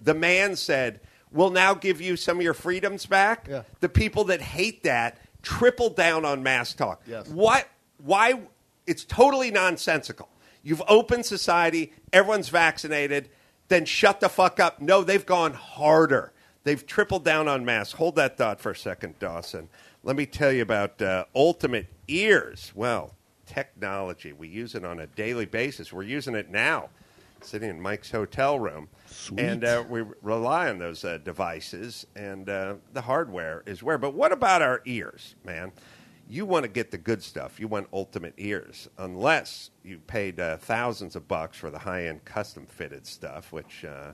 [0.00, 3.62] the man said, "We'll now give you some of your freedoms back," Yeah.
[3.80, 7.02] the people that hate that triple down on mass talk.
[7.06, 7.28] Yes.
[7.28, 7.68] What?
[7.98, 8.40] Why?
[8.86, 10.28] It's totally nonsensical.
[10.62, 11.92] You've opened society.
[12.12, 13.28] Everyone's vaccinated.
[13.68, 14.80] Then shut the fuck up.
[14.80, 16.32] No, they've gone harder.
[16.64, 17.92] They've tripled down on mass.
[17.92, 19.68] Hold that thought for a second, Dawson.
[20.02, 22.72] Let me tell you about uh, Ultimate Ears.
[22.74, 24.32] Well, technology.
[24.32, 25.92] We use it on a daily basis.
[25.92, 26.88] We're using it now,
[27.42, 28.88] sitting in Mike's hotel room.
[29.36, 33.98] And uh, we rely on those uh, devices, and uh, the hardware is where.
[33.98, 35.70] But what about our ears, man?
[36.30, 37.60] You want to get the good stuff.
[37.60, 42.24] You want ultimate ears, unless you paid uh, thousands of bucks for the high end
[42.24, 44.12] custom fitted stuff, which uh,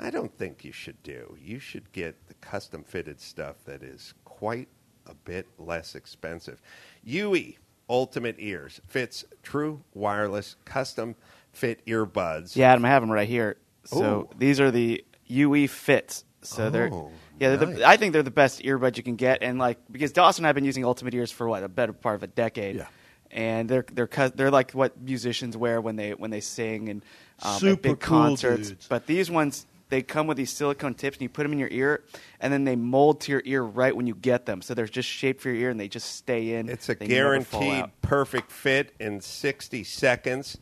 [0.00, 1.36] I don't think you should do.
[1.38, 4.68] You should get the custom fitted stuff that is quite
[5.06, 6.60] a bit less expensive.
[7.04, 7.54] UE
[7.88, 11.16] Ultimate Ears fits true wireless custom
[11.52, 12.56] fit earbuds.
[12.56, 13.56] Yeah, Adam, I have them right here.
[13.84, 14.28] So Ooh.
[14.38, 16.24] these are the UE fits.
[16.42, 17.78] So they're Oh, yeah, they're nice.
[17.78, 20.48] the, I think they're the best earbuds you can get, and like because Dawson and
[20.48, 22.76] I've been using Ultimate Ears for what a better part of a decade.
[22.76, 22.86] Yeah.
[23.30, 27.02] And they're they're they're like what musicians wear when they when they sing and
[27.42, 28.68] um, Super big cool concerts.
[28.68, 28.86] dudes.
[28.88, 31.68] But these ones they come with these silicone tips, and you put them in your
[31.70, 32.02] ear,
[32.40, 34.60] and then they mold to your ear right when you get them.
[34.60, 36.68] So they're just shaped for your ear, and they just stay in.
[36.68, 40.58] It's a They guaranteed perfect fit in 60 seconds.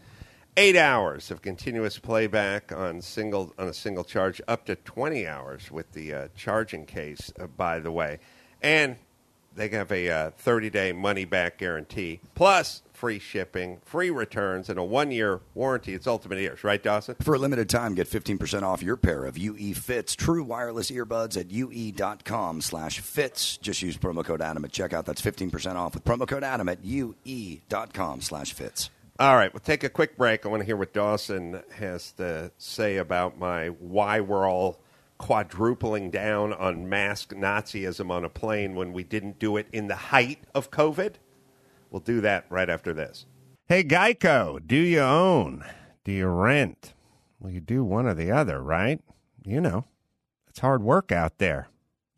[0.54, 5.70] Eight hours of continuous playback on single on a single charge, up to 20 hours
[5.70, 7.32] with the uh, charging case.
[7.40, 8.18] Uh, by the way,
[8.60, 8.96] and
[9.54, 14.78] they have a uh, 30 day money back guarantee, plus free shipping, free returns, and
[14.78, 15.92] a one year warranty.
[15.92, 17.16] It's Ultimate Ears, right, Dawson?
[17.20, 21.36] For a limited time, get 15% off your pair of UE Fits true wireless earbuds
[21.36, 23.56] at ue.com slash fits.
[23.56, 25.04] Just use promo code Adam at checkout.
[25.04, 28.88] That's 15% off with promo code Adam at ue.com slash fits.
[29.18, 30.46] All right, we'll take a quick break.
[30.46, 34.78] I want to hear what Dawson has to say about my why we're all
[35.18, 39.96] quadrupling down on mask Nazism on a plane when we didn't do it in the
[39.96, 41.14] height of COVID.
[41.92, 43.26] We'll do that right after this.
[43.66, 45.62] Hey, Geico, do you own?
[46.04, 46.94] Do you rent?
[47.38, 49.00] Well, you do one or the other, right?
[49.44, 49.84] You know,
[50.48, 51.68] it's hard work out there.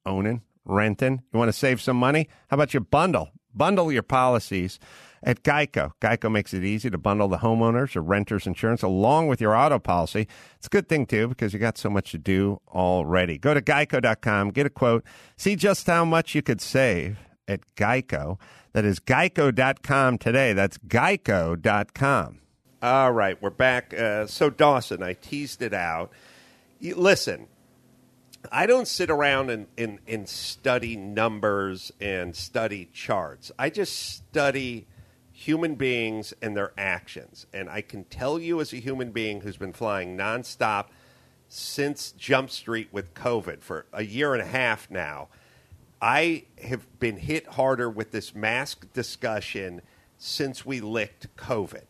[0.07, 1.22] Owning, renting.
[1.33, 2.29] You want to save some money?
[2.49, 3.31] How about you bundle?
[3.53, 4.79] Bundle your policies
[5.25, 5.91] at Geico.
[6.01, 9.81] Geico makes it easy to bundle the homeowners or renters insurance along with your auto
[9.81, 10.29] policy.
[10.57, 13.39] It's a good thing, too, because you got so much to do already.
[13.39, 15.05] Go to geico.com, get a quote,
[15.37, 17.18] see just how much you could save
[17.49, 18.39] at Geico.
[18.75, 20.53] That is geico.com today.
[20.53, 22.41] That's geico.com.
[22.83, 23.95] All right, we're back.
[23.95, 26.11] Uh, so, Dawson, I teased it out.
[26.81, 27.47] You, listen,
[28.51, 33.53] I don't sit around and, and, and study numbers and study charts.
[33.61, 34.89] I just study
[35.31, 37.47] human beings and their actions.
[37.55, 40.87] And I can tell you, as a human being who's been flying nonstop
[41.49, 45.29] since Jump Street with COVID for a year and a half now,
[46.05, 49.80] I have been hit harder with this mask discussion
[50.18, 51.86] since we licked COVID.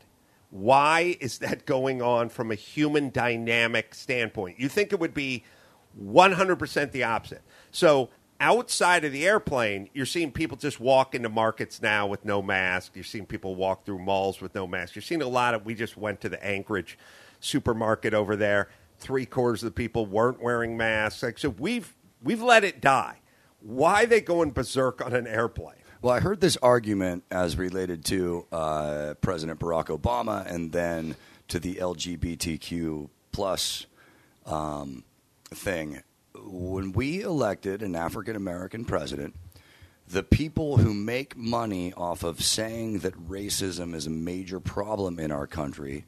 [0.50, 4.60] Why is that going on from a human dynamic standpoint?
[4.60, 5.42] You think it would be
[6.00, 7.42] 100% the opposite.
[7.72, 12.40] So, outside of the airplane, you're seeing people just walk into markets now with no
[12.40, 12.92] mask.
[12.94, 14.94] You're seeing people walk through malls with no mask.
[14.94, 16.96] You're seeing a lot of, we just went to the Anchorage
[17.40, 18.68] supermarket over there.
[18.96, 21.20] Three quarters of the people weren't wearing masks.
[21.20, 23.18] Like, so we've, we've let it die.
[23.64, 25.78] Why they going berserk on an airplane?
[26.02, 31.16] Well, I heard this argument as related to uh, President Barack Obama and then
[31.48, 33.86] to the LGBTQ plus
[34.44, 35.02] um,
[35.46, 36.02] thing.
[36.34, 39.34] When we elected an African American president,
[40.06, 45.32] the people who make money off of saying that racism is a major problem in
[45.32, 46.04] our country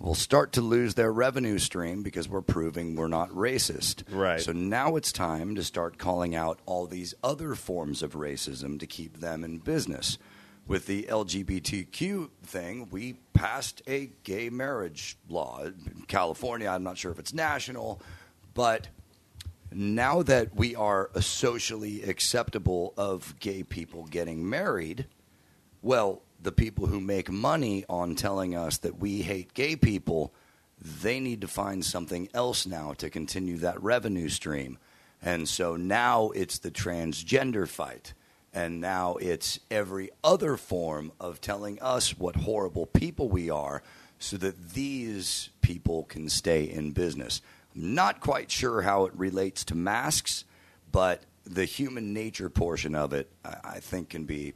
[0.00, 4.02] will start to lose their revenue stream because we're proving we're not racist.
[4.10, 4.40] Right.
[4.40, 8.86] So now it's time to start calling out all these other forms of racism to
[8.86, 10.18] keep them in business.
[10.66, 16.68] With the LGBTQ thing, we passed a gay marriage law in California.
[16.68, 18.00] I'm not sure if it's national,
[18.54, 18.88] but
[19.72, 25.06] now that we are socially acceptable of gay people getting married,
[25.82, 30.32] well, the people who make money on telling us that we hate gay people,
[30.80, 34.78] they need to find something else now to continue that revenue stream.
[35.22, 38.14] And so now it's the transgender fight.
[38.52, 43.82] And now it's every other form of telling us what horrible people we are
[44.18, 47.42] so that these people can stay in business.
[47.74, 50.44] I'm not quite sure how it relates to masks,
[50.90, 54.54] but the human nature portion of it, I, I think, can be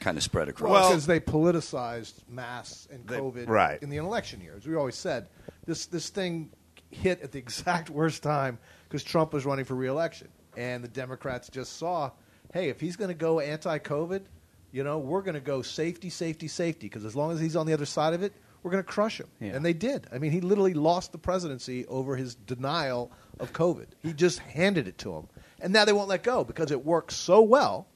[0.00, 0.70] kind of spread across.
[0.70, 3.80] Well, because they politicized masks and They- COVID right.
[3.82, 4.66] in the election years.
[4.66, 5.28] We always said
[5.66, 6.50] this this thing
[6.90, 11.48] hit at the exact worst time because Trump was running for reelection, and the Democrats
[11.48, 12.10] just saw,
[12.52, 14.22] hey, if he's going to go anti-COVID,
[14.72, 16.86] you know, we're going to go safety, safety, safety.
[16.88, 18.32] Because as long as he's on the other side of it,
[18.62, 19.28] we're going to crush him.
[19.40, 19.52] Yeah.
[19.54, 20.06] And they did.
[20.12, 23.86] I mean, he literally lost the presidency over his denial of COVID.
[24.02, 25.28] He just handed it to him,
[25.60, 27.86] and now they won't let go because it worked so well.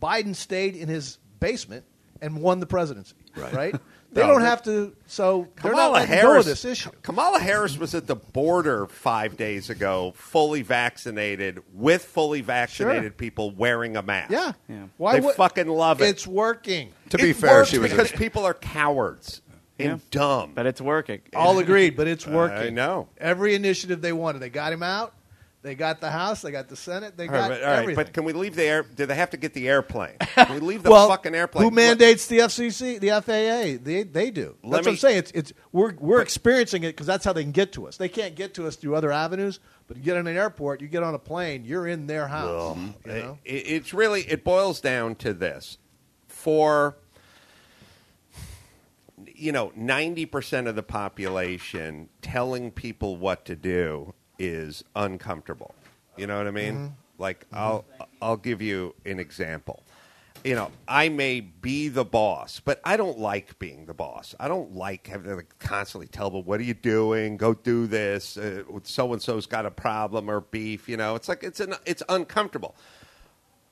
[0.00, 1.84] Biden stayed in his basement
[2.22, 3.16] and won the presidency.
[3.36, 3.74] Right?
[4.14, 4.94] They No, don't have to.
[5.06, 6.40] So they're not Kamala go Harris.
[6.40, 6.90] of this issue.
[7.00, 13.10] Kamala Harris was at the border five days ago, fully vaccinated, with fully vaccinated Sure.
[13.12, 14.30] people wearing a mask.
[14.30, 14.52] Yeah.
[14.68, 14.82] Yeah.
[14.98, 16.08] Why They would, fucking love it.
[16.10, 16.92] It's working.
[17.08, 19.40] to be It fair, works she was because people are cowards
[19.78, 19.98] and Yeah.
[20.10, 20.52] dumb.
[20.54, 21.22] But it's working.
[21.34, 22.58] All agreed, but it's working.
[22.58, 23.08] I know.
[23.16, 25.14] Every initiative they wanted, they got him out.
[25.62, 26.42] They got the House.
[26.42, 27.16] They got the Senate.
[27.16, 28.04] They All right, got but, all right, everything.
[28.04, 28.82] but can we leave the air?
[28.82, 30.16] Do they have to get the airplane?
[30.34, 31.64] Can we leave the well, fucking airplane?
[31.64, 33.82] Who mandates the FCC, the FAA?
[33.82, 34.56] They they do.
[34.64, 35.18] Let That's what I'm saying.
[35.18, 37.96] It's it's we're we're experiencing it because that's how they can get to us.
[37.96, 39.60] They can't get to us through other avenues.
[39.86, 42.76] But you get in an airport, you get on a plane, you're in their house.
[42.76, 43.08] You mm-hmm.
[43.08, 43.38] know?
[43.44, 45.78] It, it's really it boils down to this:
[46.26, 46.96] for
[49.26, 55.72] you know, ninety percent of the population telling people what to do is uncomfortable.
[56.16, 56.74] You know what I mean?
[56.74, 56.86] Mm-hmm.
[57.18, 57.56] Like mm-hmm.
[57.56, 57.84] I'll
[58.20, 59.84] I'll give you an example.
[60.44, 64.34] You know, I may be the boss, but I don't like being the boss.
[64.40, 67.36] I don't like having to constantly tell them, "What are you doing?
[67.36, 70.88] Go do this." Uh, so and so's got a problem or beef.
[70.88, 72.74] You know, it's like it's an, it's uncomfortable.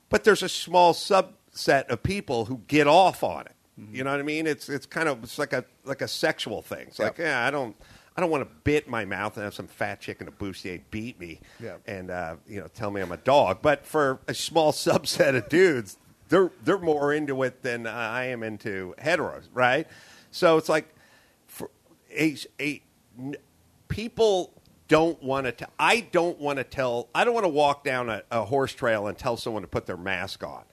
[0.09, 3.55] But there's a small subset of people who get off on it.
[3.77, 4.03] You mm-hmm.
[4.05, 4.47] know what I mean?
[4.47, 6.87] It's it's kind of it's like a like a sexual thing.
[6.87, 7.75] It's like yeah, I don't
[8.15, 10.81] I don't want to bit my mouth and have some fat chick in a bustier
[10.91, 11.77] beat me Yeah.
[11.87, 13.59] and uh, you know tell me I'm a dog.
[13.61, 15.97] But for a small subset of dudes,
[16.29, 19.87] they're they're more into it than I am into heteros, right?
[20.31, 20.93] So it's like
[21.47, 21.69] for
[22.13, 22.81] a, a
[23.17, 23.35] n-
[23.87, 24.53] people
[24.87, 25.51] don't want to.
[25.53, 27.07] T- I don't want to tell.
[27.15, 29.85] I don't want to walk down a, a horse trail and tell someone to put
[29.85, 30.63] their mask on.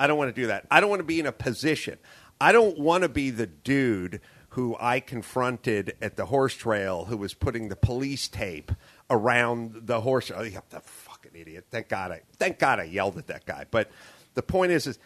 [0.00, 0.66] I don't want to do that.
[0.72, 1.98] I don't want to be in a position.
[2.40, 4.20] I don't want to be the dude
[4.54, 8.70] who I confronted at the horse trail who was putting the police tape
[9.10, 10.30] around the horse.
[10.34, 11.66] Oh, yeah, the fucking idiot!
[11.70, 13.66] Thank God I thank God I yelled at that guy.
[13.70, 13.90] But
[14.34, 14.98] the point is, is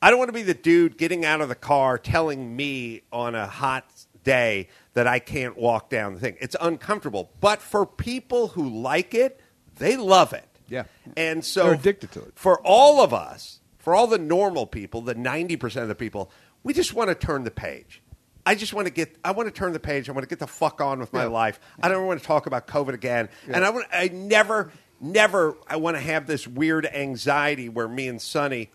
[0.00, 3.34] I don't want to be the dude getting out of the car telling me on
[3.34, 3.84] a hot
[4.24, 6.36] day that I can't walk down the thing.
[6.40, 7.30] It's uncomfortable.
[7.40, 9.40] But for people who like it,
[9.76, 10.48] they love it.
[10.68, 10.84] Yeah.
[11.16, 12.32] And so They're addicted to it.
[12.34, 16.30] For all of us, for all the normal people, the 90% of the people,
[16.62, 18.02] we just want to turn the page.
[18.46, 19.14] I just want to get.
[19.24, 20.08] I want to turn the page.
[20.08, 21.28] I want to get the fuck on with my Yeah.
[21.30, 21.58] life.
[21.82, 23.28] I don't want to talk about COVID again.
[23.48, 23.86] And I want.
[23.92, 25.56] I never, never.
[25.66, 28.70] I want to have this weird anxiety where me and Sonny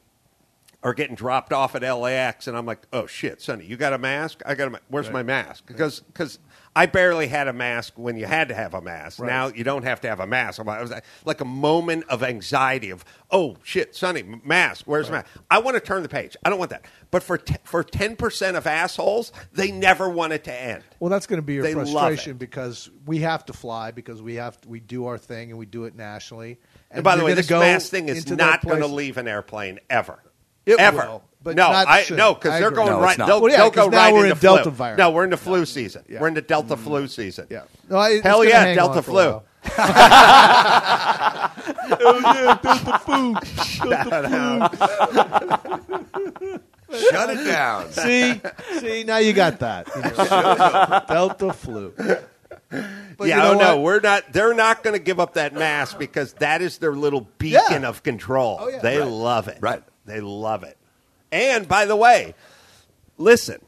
[0.84, 3.98] are getting dropped off at LAX, and I'm like, oh shit, Sonny, you got a
[3.98, 4.42] mask?
[4.46, 4.72] I got a.
[4.72, 5.66] Ma- Where's my mask?
[5.68, 6.38] Because because
[6.74, 9.20] I barely had a mask when you had to have a mask.
[9.20, 10.60] Now you don't have to have a mask.
[10.66, 10.92] I was
[11.26, 14.86] like- a moment of anxiety of oh shit, Sonny, mask.
[14.86, 15.28] Where's the mask?
[15.50, 16.38] I want to turn the page.
[16.46, 16.86] I don't want that.
[17.10, 20.84] But for t- for ten percent of assholes, they never want it to end.
[21.00, 24.36] Well, that's going to be your They frustration because we have to fly because we
[24.36, 26.60] have we do our thing and we do it nationally.
[26.90, 30.20] And, by the way, this mask thing is not going to leave an airplane ever.
[30.66, 30.98] It ever.
[30.98, 32.18] will, but no, not I soon.
[32.18, 32.78] no, because they're agree.
[32.86, 33.18] going No, right.
[33.18, 33.28] not.
[33.28, 34.72] They'll, Well, yeah, they'll 'cause go now right we're into in Delta flu.
[34.72, 34.98] virus.
[34.98, 36.04] No, we're into flu season.
[36.08, 36.20] Yeah.
[36.22, 37.48] We're into Delta flu season.
[37.50, 37.64] Yeah.
[37.90, 39.04] No, I, it's Hell gonna yeah, Delta flu.
[39.04, 39.32] for a flu.
[39.32, 39.44] while.
[46.94, 47.92] Shut it down.
[47.92, 48.42] See,
[48.80, 49.88] see, now you got that.
[49.96, 51.94] You know, Delta flu.
[51.98, 54.32] But yeah, you know oh no, we're not.
[54.34, 57.88] They're not going to give up that mask because that is their little beacon Yeah.
[57.90, 58.58] of control.
[58.62, 58.80] Oh, yeah.
[58.80, 59.08] They Right.
[59.08, 59.58] love it.
[59.62, 59.84] Right.
[60.06, 60.78] They love it.
[61.32, 62.36] And by the way,
[63.18, 63.62] listen,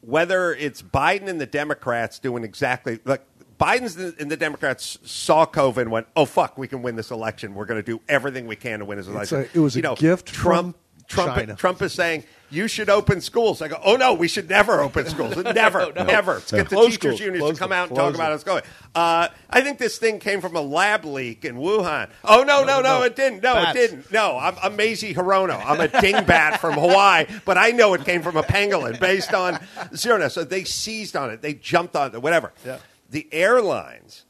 [0.00, 3.24] whether it's Biden and the Democrats doing exactly like
[3.58, 7.54] Biden's and the Democrats saw COVID and went, "Oh fuck, we can win this election.
[7.54, 9.80] We're going to do everything we can to win this election." a- it was a
[9.80, 10.76] know, gift Trump.
[11.06, 11.54] Trump, China.
[11.56, 13.62] Trump is saying you should open schools.
[13.62, 15.36] I go, oh no, we should never open schools.
[15.54, 16.34] Never, never.
[16.34, 17.20] Let's get the Close teachers' schools.
[17.20, 18.30] unions Close to come out and talk Close about them.
[18.30, 18.62] how it's going.
[18.94, 22.10] Uh, I think this thing came from a lab leak in Wuhan.
[22.24, 23.02] Oh no, no, no, no.
[23.04, 23.42] it didn't.
[23.42, 23.76] No, Bats.
[23.78, 24.12] it didn't.
[24.12, 25.60] No, I'm, I'm Mazie Hirono.
[25.64, 29.58] I'm a dingbat from Hawaii, but I know it came from a pangolin based on
[29.96, 30.28] zero.
[30.28, 31.40] So they seized on it.
[31.42, 32.20] They jumped on it.
[32.22, 32.52] Whatever.
[32.66, 32.78] Yeah.
[33.10, 34.24] The airlines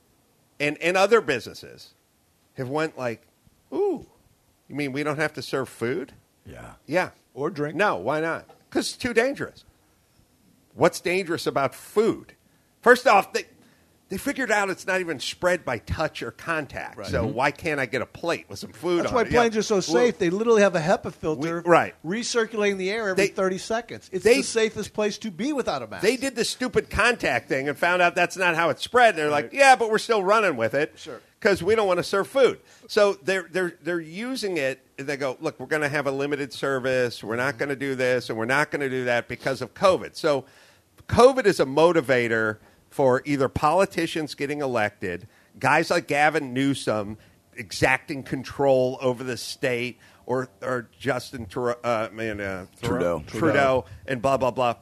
[0.60, 1.94] and and other businesses
[2.54, 3.22] have went like,
[3.72, 4.06] ooh,
[4.68, 6.12] you mean we don't have to serve food?
[6.46, 6.72] Yeah.
[6.86, 7.10] Yeah.
[7.34, 7.76] Or drink.
[7.76, 8.48] No, why not?
[8.68, 9.64] Because it's too dangerous.
[10.74, 12.34] What's dangerous about food?
[12.80, 13.44] First off, they,
[14.08, 17.06] they figured out it's not even spread by touch or contact.
[17.06, 17.34] So mm-hmm.
[17.34, 19.30] why can't I get a plate with some food That's why it?
[19.30, 19.60] planes Yeah.
[19.60, 20.18] are so Well, safe.
[20.18, 21.94] They literally have a HEPA filter We- right.
[22.04, 24.08] recirculating the air every They- 30 seconds.
[24.12, 26.02] It's they- the safest place to be without a mask.
[26.02, 29.16] They did the stupid contact thing and found out that's not how it spread.
[29.16, 30.92] They're like, yeah, but we're still running with it.
[30.96, 31.20] Sure.
[31.42, 32.60] Because we don't want to serve food.
[32.86, 34.86] So they're, they're, they're using it.
[34.96, 37.24] And they go, look, we're going to have a limited service.
[37.24, 39.74] We're not going to do this and we're not going to do that because of
[39.74, 40.14] COVID.
[40.14, 40.44] So
[41.08, 42.58] COVID is a motivator
[42.90, 45.26] for either politicians getting elected,
[45.58, 47.18] guys like Gavin Newsom
[47.56, 53.24] exacting control over the state, or, or Justin Trudeau, uh, man, uh, Trudeau.
[53.26, 54.76] Trudeau, and blah, blah, blah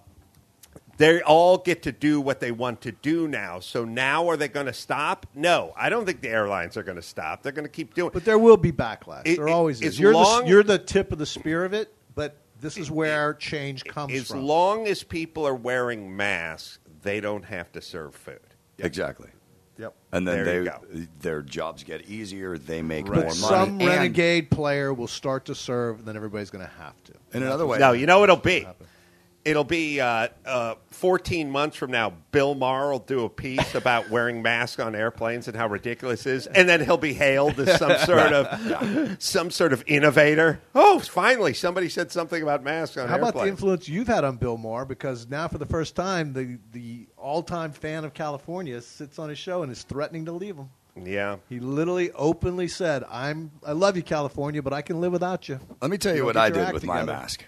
[1.01, 3.59] they all get to do what they want to do now.
[3.59, 5.27] So now are they going to stop?
[5.35, 7.43] No, I don't think the airlines are going to stop.
[7.43, 8.11] They're going to keep doing.
[8.13, 9.23] But there will be backlash.
[9.25, 9.99] It- there it- always is.
[9.99, 13.33] You're, long- the, you're the tip of the spear of it, but this is where
[13.35, 14.43] change comes as from.
[14.45, 18.39] long as people are wearing masks, they don't have to serve food.
[18.79, 19.31] Exactly.
[19.79, 19.95] yep.
[20.13, 20.71] And then There you they
[21.01, 21.07] go.
[21.21, 22.59] their jobs get easier.
[22.59, 23.35] They make But more money.
[23.37, 27.15] some And renegade player will start to serve, and then everybody's going to have to.
[27.33, 28.67] in another way, No, you know it'll be.
[29.43, 32.13] It'll be uh, uh, 14 months from now.
[32.31, 36.33] Bill Maher will do a piece about wearing masks on airplanes and how ridiculous it
[36.35, 40.61] is, and then he'll be hailed as some sort of some sort of innovator.
[40.75, 43.09] Oh, finally, somebody said something about masks on airplanes.
[43.09, 43.35] How airplanes.
[43.35, 44.85] about the influence you've had on Bill Maher?
[44.85, 49.31] Because now, for the first time, the the all time fan of California sits on
[49.31, 50.69] his show and is threatening to leave him.
[51.03, 51.37] yeah.
[51.49, 55.61] He literally openly said, "I'm I love you, California, but I can live without you."
[55.81, 57.19] Let me tell you Go what I your did act with my together.
[57.19, 57.45] mask.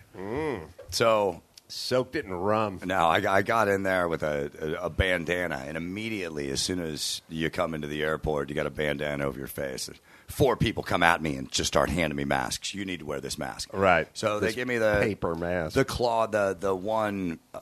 [0.91, 2.81] So soaked it in rum.
[2.85, 6.81] No, I, I got in there with a, a, a bandana, and immediately, as soon
[6.81, 9.89] as you come into the airport, you got a bandana over your face.
[10.29, 12.75] Four people come at me and just start handing me masks.
[12.75, 14.09] You need to wear this mask, Right.
[14.15, 15.75] So they give me the paper mask.
[15.75, 17.39] the claw, the the one.
[17.55, 17.61] Uh,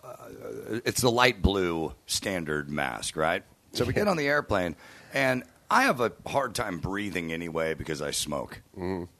[0.84, 3.42] it's the light blue standard mask, right?
[3.72, 4.76] So we get on the airplane,
[5.14, 8.60] and I have a hard time breathing anyway because I smoke,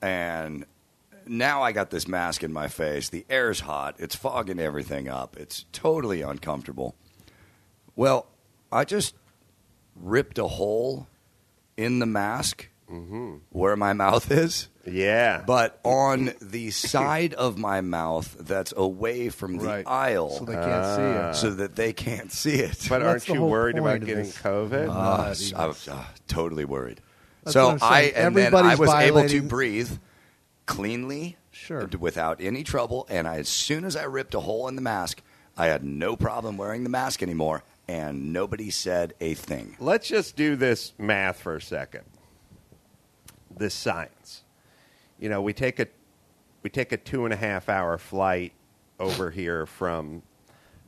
[0.03, 0.65] and
[1.31, 3.09] now I got this mask in my face.
[3.09, 3.97] The air's hot.
[3.99, 5.37] It's fogging everything up.
[5.37, 6.95] It's totally uncomfortable.
[7.97, 8.27] Well,
[8.73, 9.15] I just
[9.97, 11.07] ripped a hole
[11.77, 12.69] in the mask
[13.51, 15.43] where my mouth is, Yeah.
[15.47, 19.87] but on the side of my mouth that's away from the Right.
[19.87, 21.35] aisle So they can't see it.
[21.37, 22.87] so that they can't see it.
[22.89, 24.39] but That's aren't you worried about getting this.
[24.39, 24.89] COVID?
[24.89, 27.01] Uh, I was uh, totally worried.
[27.45, 29.91] That's so what I'm I and then I Everybody's was able to breathe
[30.71, 31.89] cleanly, Sure.
[31.99, 33.07] without any trouble.
[33.11, 35.21] And I, as soon as I ripped a hole in the mask,
[35.57, 39.77] I had no problem wearing the mask anymore, and nobody said a thing.
[39.81, 42.05] Let's just do this math for a second.
[43.55, 44.43] This science.
[45.19, 45.87] You know, we take a
[46.63, 48.53] we take a two and a half hour flight
[48.99, 50.23] over here from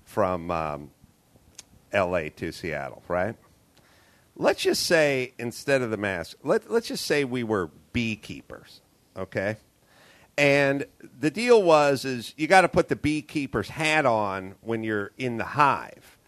[0.04, 0.90] from um,
[1.92, 2.30] L.A.
[2.30, 3.34] to Seattle, right?
[4.36, 8.80] Let's just say instead of the mask, let let's just say we were beekeepers,
[9.16, 9.56] okay?
[10.38, 10.86] And
[11.18, 15.36] the deal was is you got to put the beekeeper's hat on when you're in
[15.36, 16.18] the hive.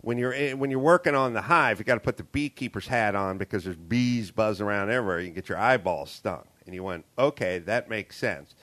[0.00, 2.86] When you're in, when you're working on the hive, you got to put the beekeeper's
[2.86, 5.20] hat on because there's bees buzzing around everywhere.
[5.20, 6.44] You can get your eyeballs stung.
[6.66, 8.54] And you went, okay, that makes sense.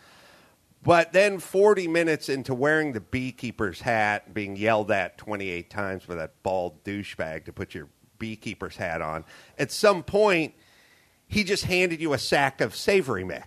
[0.81, 6.13] But then 40 minutes into wearing the beekeeper's hat, being yelled at 28 times by
[6.15, 7.89] that bald douchebag to put your
[8.19, 9.25] beekeeper's hat on,
[9.57, 10.53] at some point,
[11.35, 13.45] he just handed you a sack of savory mix.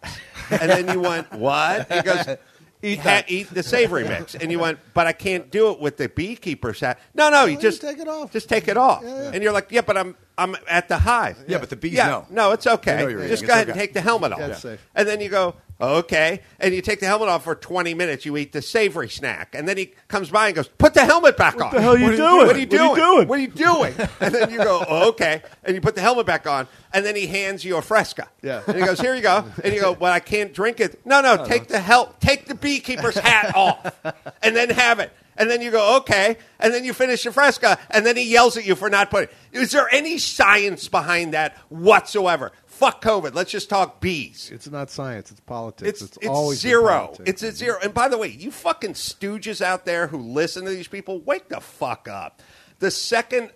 [0.51, 1.91] And then you went, what?
[1.91, 2.37] He goes,
[2.83, 4.35] eat, ha- eat the savory mix.
[4.35, 6.99] And you went, but I can't do it with the beekeeper's hat.
[7.15, 8.31] No, no, you you just take it off.
[8.31, 9.03] Just take it off.
[9.03, 9.31] Yeah, yeah.
[9.33, 11.43] And you're like, yeah, but I'm I'm at the hive.
[11.49, 12.27] Yeah, but the bees yeah, know.
[12.29, 12.97] No, it's okay.
[12.97, 13.47] They know you're just eating.
[13.47, 13.81] go It's ahead and okay.
[13.87, 14.39] take the helmet off.
[14.39, 14.87] Yeah, it's safe.
[14.95, 16.43] And then you go, okay.
[16.61, 18.25] And you take the helmet off for 20 minutes.
[18.27, 19.55] You eat the savory snack.
[19.55, 21.61] And then he comes by and goes, put the helmet back on.
[21.61, 22.47] What the hell you What doing?
[22.47, 22.95] What are you What are you doing?
[22.95, 23.29] doing?
[23.29, 23.95] What are you doing?
[24.21, 25.43] and then you go, oh, okay.
[25.65, 26.69] And you put the helmet back on.
[26.93, 28.29] And then he hands you a Fresca.
[28.43, 28.63] Yeah.
[28.67, 29.45] And he goes, here you go.
[29.63, 31.05] And you go, well, I can't drink it.
[31.07, 33.95] No, no, take the hel- take the beekeeper's hat off
[34.43, 35.13] and then have it.
[35.37, 36.37] And then you go, okay.
[36.59, 37.79] And then you finish your Fresca.
[37.91, 41.57] And then he yells at you for not putting Is there any science behind that
[41.69, 42.51] whatsoever?
[42.79, 43.35] Fuck COVID.
[43.35, 44.51] Let's just talk bees.
[44.55, 45.33] It's not science.
[45.33, 45.89] It's politics.
[45.89, 47.13] It's, It's, it's always zero.
[47.27, 47.77] It's a zero.
[47.83, 51.49] And by the way, you fucking stooges out there who listen to these people, wake
[51.49, 52.41] the fuck up.
[52.79, 53.51] The second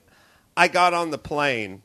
[0.56, 1.82] I got on the plane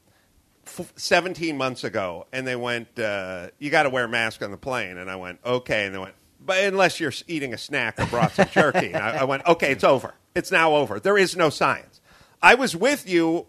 [0.66, 4.50] f- 17 months ago, and they went, uh, "You got to wear a mask on
[4.50, 8.00] the plane," and I went, "Okay," and they went, "But unless you're eating a snack
[8.00, 10.16] or brought some jerky," and I, I went, "Okay, it's over.
[10.34, 11.00] It's now over.
[11.00, 12.02] There is no science."
[12.42, 13.46] I was with you.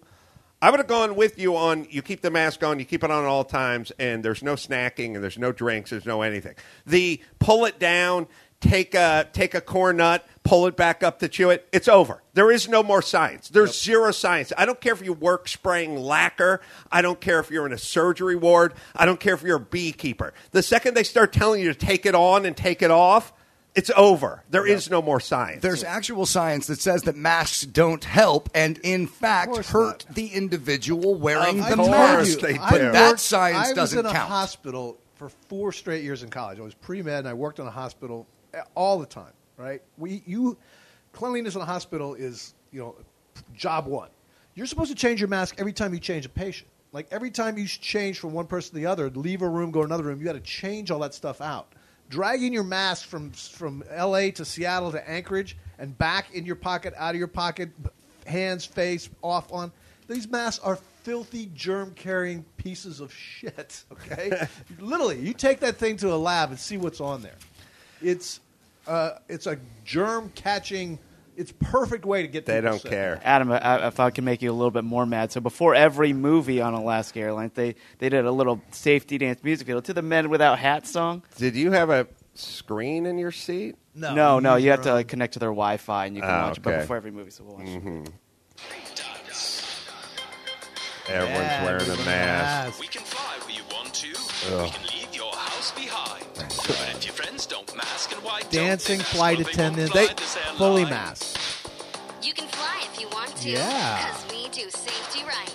[0.60, 3.10] I would have gone with you on you keep the mask on, you keep it
[3.10, 6.54] on at all times, and there's no snacking and there's no drinks, there's no anything.
[6.84, 8.26] The pull it down,
[8.60, 11.68] take a take a corn nut, pull it back up to chew it.
[11.72, 12.22] It's over.
[12.34, 13.48] There is no more science.
[13.48, 14.52] There's zero science.
[14.58, 16.60] I don't care if you work spraying lacquer.
[16.90, 18.74] I don't care if you're in a surgery ward.
[18.96, 20.34] I don't care if you're a beekeeper.
[20.50, 23.32] The second they start telling you to take it on and take it off,
[23.74, 24.42] it's over.
[24.50, 25.62] There is no more science.
[25.62, 30.14] There's actual science that says that masks don't help and, in fact, hurt not.
[30.16, 32.28] the individual wearing I the mask.
[32.42, 32.84] you, they I do.
[32.84, 34.28] worked- That science I doesn't was in a count.
[34.28, 36.58] hospital for four straight years in college.
[36.58, 39.32] I was pre med, and I worked in a hospital uh, all the time.
[39.56, 39.82] Right?
[39.96, 40.56] We you
[41.12, 42.94] cleanliness in a hospital is you know
[43.54, 44.08] job one.
[44.54, 46.68] You're supposed to change your mask every time you change a patient.
[46.92, 49.80] Like every time you change from one person to the other, leave a room, go
[49.80, 51.74] to another room, you got to change all that stuff out.
[52.08, 54.30] Dragging your mask from from L.A.
[54.32, 57.70] to Seattle to Anchorage and back in your pocket, out of your pocket,
[58.26, 59.70] hands, face, off on.
[60.08, 63.84] These masks are filthy, germ carrying pieces of shit.
[63.92, 64.46] Okay,
[64.78, 67.36] literally, you take that thing to a lab and see what's on there.
[68.00, 68.40] It's
[68.86, 70.98] uh, it's a germ catching.
[71.38, 72.46] It's perfect way to get.
[72.46, 72.90] they don't sick.
[72.90, 73.20] care.
[73.22, 76.12] Adam, I, if I can make you a little bit more mad, so before every
[76.12, 80.02] movie on Alaska Airlines, they, they did a little safety dance music video to the
[80.02, 81.22] Men Without Hats song.
[81.36, 83.76] Did you have a screen in your seat?
[83.94, 86.30] No, No, no, you have your to like connect to their Wi-Fi and you can
[86.30, 86.62] Ah, watch it.
[86.62, 87.66] But before every movie, so we'll watch.
[87.68, 88.12] it.
[91.08, 92.80] Everyone's Yeah, wearing a everyone's mask.
[92.80, 94.08] We can fly where you want to.
[94.64, 96.24] We can leave your house behind.
[98.50, 99.14] Dancing they mask?
[99.14, 101.38] flight Well, they won't attendants, fly they this fully masked.
[102.22, 103.50] You can fly if you want to.
[103.50, 104.06] Yeah.
[104.08, 105.54] Because we do safety right.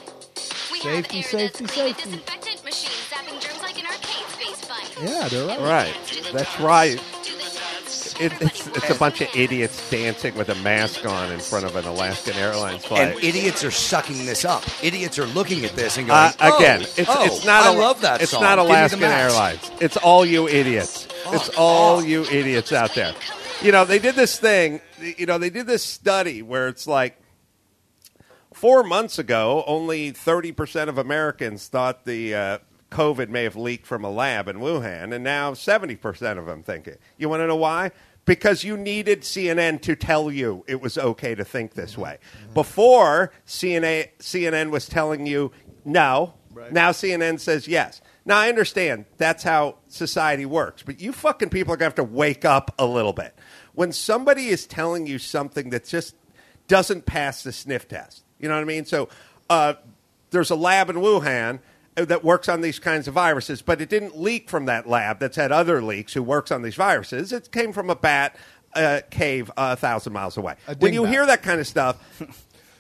[0.72, 2.04] We Safety, have air safety, that's clean with safety.
[2.12, 4.98] disinfectant machines zapping germs like an arcade space fight.
[5.04, 5.60] Yeah, they're right.
[5.62, 5.96] Right.
[6.34, 6.98] That's dance, right.
[7.24, 8.16] to the dance.
[8.20, 11.76] it, it's it's a bunch of idiots dancing with a mask on in front of
[11.76, 13.02] an Alaskan Airlines flight.
[13.16, 14.64] And idiots are sucking this up.
[14.84, 17.64] Idiots are looking at this and going, Uh, oh, again, it's oh, it's not.
[17.64, 18.42] I love that It's song.
[18.44, 19.04] not Give me Alaskan.
[19.04, 19.72] Airlines.
[19.82, 21.08] It's all you idiots.
[21.28, 23.14] It's all you idiots out there.
[23.62, 24.82] You know, they did this thing.
[25.00, 27.18] You know, they did this study where it's like
[28.54, 32.58] four months ago, only thirty percent of Americans thought the uh,
[32.92, 36.64] COVID may have leaked from a lab in Wuhan, and now seventy percent of them
[36.64, 37.00] think it.
[37.18, 37.92] You want to know why?
[38.26, 42.20] Because you needed CNN to tell you it was okay to think this way.
[42.54, 45.52] Before CNN, CNN was telling you
[45.84, 46.34] no.
[46.72, 48.02] Now CNN says yes.
[48.26, 52.04] Now I understand that's how society works, but you fucking people are gonna have to
[52.04, 53.36] wake up a little bit.
[53.74, 56.16] When somebody is telling you something that just
[56.68, 58.86] doesn't pass the sniff test, you know what I mean?
[58.86, 59.10] So
[59.50, 59.74] uh,
[60.32, 61.60] there's a lab in Wuhan
[61.98, 65.20] uh, that works on these kinds of viruses, but it didn't leak from that lab
[65.20, 67.34] that's had other leaks who works on these viruses.
[67.34, 68.36] It came from a bat
[68.74, 70.56] uh, cave a thousand miles away.
[70.68, 71.10] A When you dingbat.
[71.10, 71.98] hear that kind of stuff,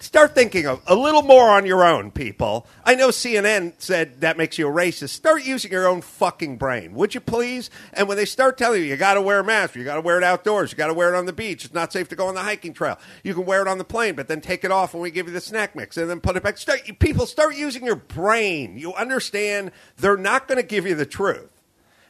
[0.04, 2.68] start thinking of a little more on your own, people.
[2.84, 5.10] I know CNN said that makes you a racist.
[5.10, 7.70] Start using your own fucking brain, would you please?
[7.94, 10.02] And when they start telling you you got to wear a mask, you got to
[10.02, 12.16] wear it outdoors, you got to wear it on the beach, it's not safe to
[12.16, 13.00] go on the hiking trail.
[13.24, 15.28] You can wear it on the plane, but then take it off when we give
[15.28, 16.58] you the snack mix and then put it back.
[16.58, 18.78] Start, people, start using your brain.
[18.78, 21.53] You understand they're not going to give you the truth.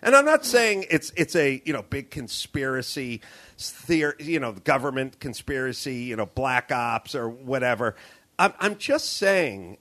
[0.03, 3.21] And I'm not saying it's it's a you know big conspiracy
[3.57, 7.95] theory, you know, government conspiracy, you know, black ops or whatever.
[8.37, 9.77] I'm, I'm just saying,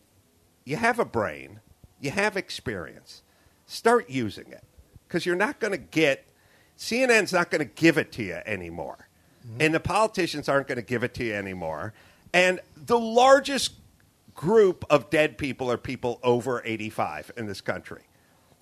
[0.64, 1.60] you have a brain,
[2.00, 3.22] you have experience,
[3.66, 4.62] start using it
[5.08, 6.26] because you're not going to get
[6.78, 9.08] CNN's not going to give it to you anymore,
[9.44, 9.60] mm-hmm.
[9.60, 11.94] and the politicians aren't going to give it to you anymore,
[12.32, 13.72] and the largest
[14.34, 18.02] group of dead people are people over 85 in this country.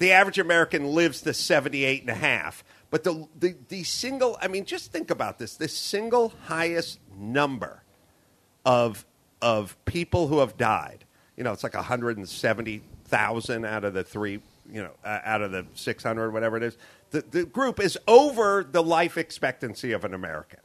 [0.00, 2.64] The average American lives to 78 and a half.
[2.90, 7.84] But the, the, the single, I mean, just think about this the single highest number
[8.64, 9.04] of,
[9.42, 11.04] of people who have died,
[11.36, 14.40] you know, it's like 170,000 out of the three,
[14.72, 16.78] you know, uh, out of the 600, whatever it is.
[17.10, 20.60] The, the group is over the life expectancy of an American.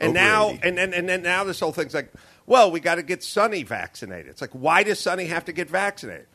[0.00, 0.60] And Over now, 80.
[0.64, 2.12] and, and, and then now this whole thing's like,
[2.46, 4.28] well, we got to get Sonny vaccinated.
[4.28, 6.26] It's like, why does Sonny have to get vaccinated?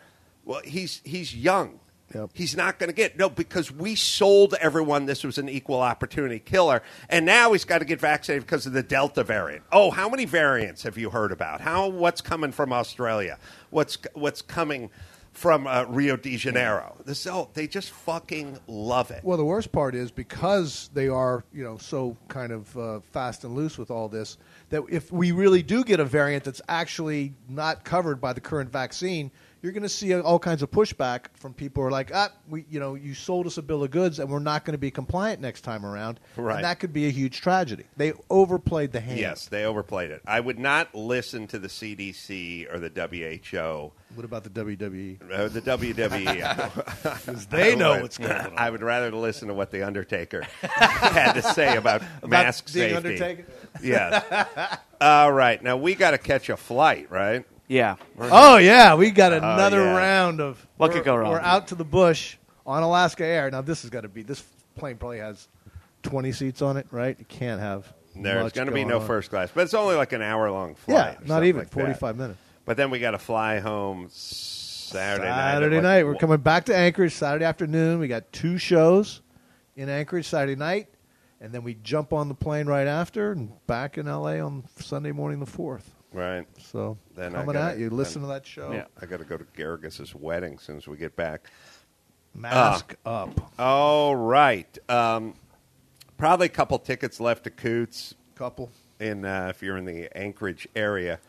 [0.45, 1.79] Well, he's he's young.
[2.13, 2.29] Yep.
[2.33, 6.39] He's not going to get no because we sold everyone this was an equal opportunity
[6.39, 9.63] killer, and now he's got to get vaccinated because of the Delta variant.
[9.71, 11.61] Oh, how many variants have you heard about?
[11.61, 13.39] How what's coming from Australia?
[13.71, 14.91] What's what's coming
[15.33, 16.95] from uh, Rio de Janeiro?
[17.05, 19.23] This oh, they just fucking love it.
[19.23, 23.43] Well, the worst part is because they are, you know, so kind of uh, fast
[23.43, 24.37] and loose with all this,
[24.69, 28.71] that if we really do get a variant that's actually not covered by the current
[28.71, 29.31] vaccine,
[29.61, 32.65] you're going to see all kinds of pushback from people who are like, ah, we,
[32.69, 34.91] you know, you sold us a bill of goods and we're not going to be
[34.91, 36.57] compliant next time around, Right.
[36.57, 37.85] and that could be a huge tragedy.
[37.97, 39.19] They overplayed the hand.
[39.19, 40.21] Yes, they overplayed it.
[40.27, 44.49] I would not listen to the CDC or the WHO What about the?
[44.51, 45.31] WWE?
[45.31, 47.15] Uh, the WWE.
[47.25, 48.53] Because they know what's going on.
[48.57, 52.95] I would rather listen to what The Undertaker had to say about, mask being safety.
[52.95, 53.45] Undertaker?
[53.81, 54.77] Yes.
[55.01, 55.61] All right.
[55.63, 57.45] Now, we got to catch a flight, right?
[57.67, 57.95] Yeah.
[58.19, 59.95] Oh yeah, we got oh, another yeah.
[59.97, 61.31] round of What we're- could go wrong?
[61.31, 63.49] We're out to the bush on Alaska Air.
[63.49, 64.43] Now this is going to be this
[64.75, 65.47] plane probably has
[66.03, 67.19] twenty seats on it, right?
[67.19, 67.91] It can't have.
[68.15, 69.07] There's much going to be no on.
[69.07, 71.17] first class, but it's only like an hour long flight.
[71.19, 72.39] Yeah, not even like forty-five minutes.
[72.65, 75.51] But then we got to fly home Saturday, night.
[75.53, 77.99] Saturday at night, we're coming back to Anchorage Saturday afternoon.
[77.99, 79.21] We got two shows
[79.75, 80.87] in Anchorage Saturday night,
[81.45, 85.11] and then we jump on the plane right after and back in LA on Sunday
[85.11, 85.91] morning the fourth.
[86.11, 86.47] Right.
[86.57, 88.71] So Then I coming gotta- at you, listen to that show.
[88.71, 88.85] Yeah.
[88.99, 91.43] I got to go to Garrigus' wedding as soon as we get back.
[92.33, 94.75] Mask up, All right.
[94.89, 95.35] Um,
[96.17, 98.15] probably a couple tickets left to Coots.
[98.33, 98.71] couple.
[98.99, 101.19] in uh, if you're in the Anchorage area,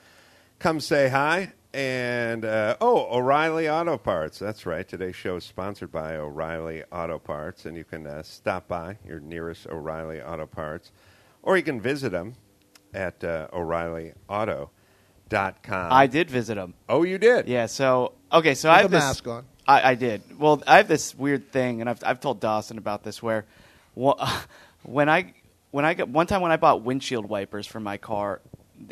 [0.59, 1.53] come say hi.
[1.77, 4.39] And uh, oh, O'Reilly Auto Parts.
[4.39, 4.89] That's right.
[4.89, 9.21] Today's show is sponsored by O'Reilly Auto Parts, and you can uh, stop by your
[9.21, 10.91] nearest O'Reilly Auto Parts,
[11.43, 12.37] or you can visit them
[12.95, 14.69] at uh, O'ReillyAuto.com.
[15.93, 16.73] I did visit them.
[16.89, 17.47] Oh, you did.
[17.47, 17.67] Yeah.
[17.67, 18.55] So okay.
[18.55, 19.45] So With I have the this, mask on.
[19.69, 20.23] I, I did.
[20.39, 23.45] Well, I have this weird thing, and I've I've told Dawson about this where,
[23.95, 24.17] wha-
[24.83, 25.35] when I
[25.73, 28.41] when I got one time when I bought windshield wipers for my car,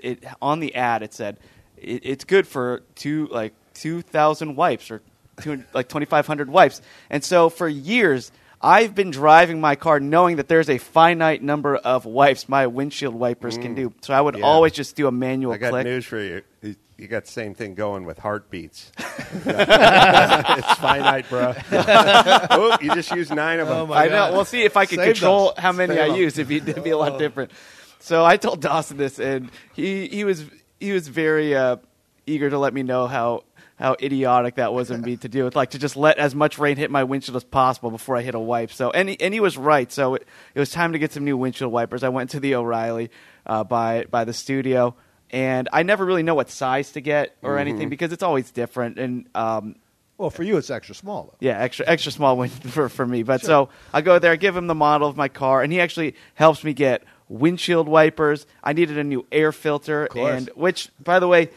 [0.02, 1.38] it on the ad it said
[1.84, 5.02] it, it's good for two like two thousand wipes or
[5.40, 6.80] two like twenty five hundred wipes,
[7.10, 8.32] and so for years.
[8.66, 13.14] I've been driving my car knowing that there's a finite number of wipes my windshield
[13.14, 13.92] wipers can do.
[14.00, 14.38] So I would Mm.
[14.38, 14.46] Yeah.
[14.46, 15.84] always just do a manual I got click.
[15.84, 16.40] news for you.
[16.96, 18.90] you got the same thing going with heartbeats.
[18.98, 21.54] it's finite, bro.
[21.72, 23.76] oh, you just use nine of them.
[23.76, 24.32] Oh, my I know.
[24.32, 25.58] We'll see if I can Saved control us.
[25.58, 26.18] how many Save I us.
[26.18, 26.38] use.
[26.38, 27.50] If it'd be a lot different.
[28.00, 30.44] So I told Dawson this, and he he was
[30.80, 31.76] he was very uh,
[32.26, 33.44] eager to let me know how
[33.76, 35.48] how idiotic that was of me to do.
[35.48, 38.22] It's like to just let as much rain hit my windshield as possible before I
[38.22, 38.70] hit a wipe.
[38.70, 39.90] So and he, and he was right.
[39.90, 42.04] So it, it was time to get some new windshield wipers.
[42.04, 43.10] I went to the O'Reilly
[43.46, 44.94] uh, by by the studio.
[45.30, 49.00] And I never really know what size to get or anything because it's always different.
[49.00, 49.74] And um,
[50.16, 51.24] Well, for you, it's extra small.
[51.24, 51.36] Though.
[51.40, 53.24] yeah, extra extra small for, for me.
[53.24, 55.80] But so I go there, I give him the model of my car, and he
[55.80, 58.46] actually helps me get windshield wipers.
[58.62, 61.50] I needed a new air filter, and which, by the way,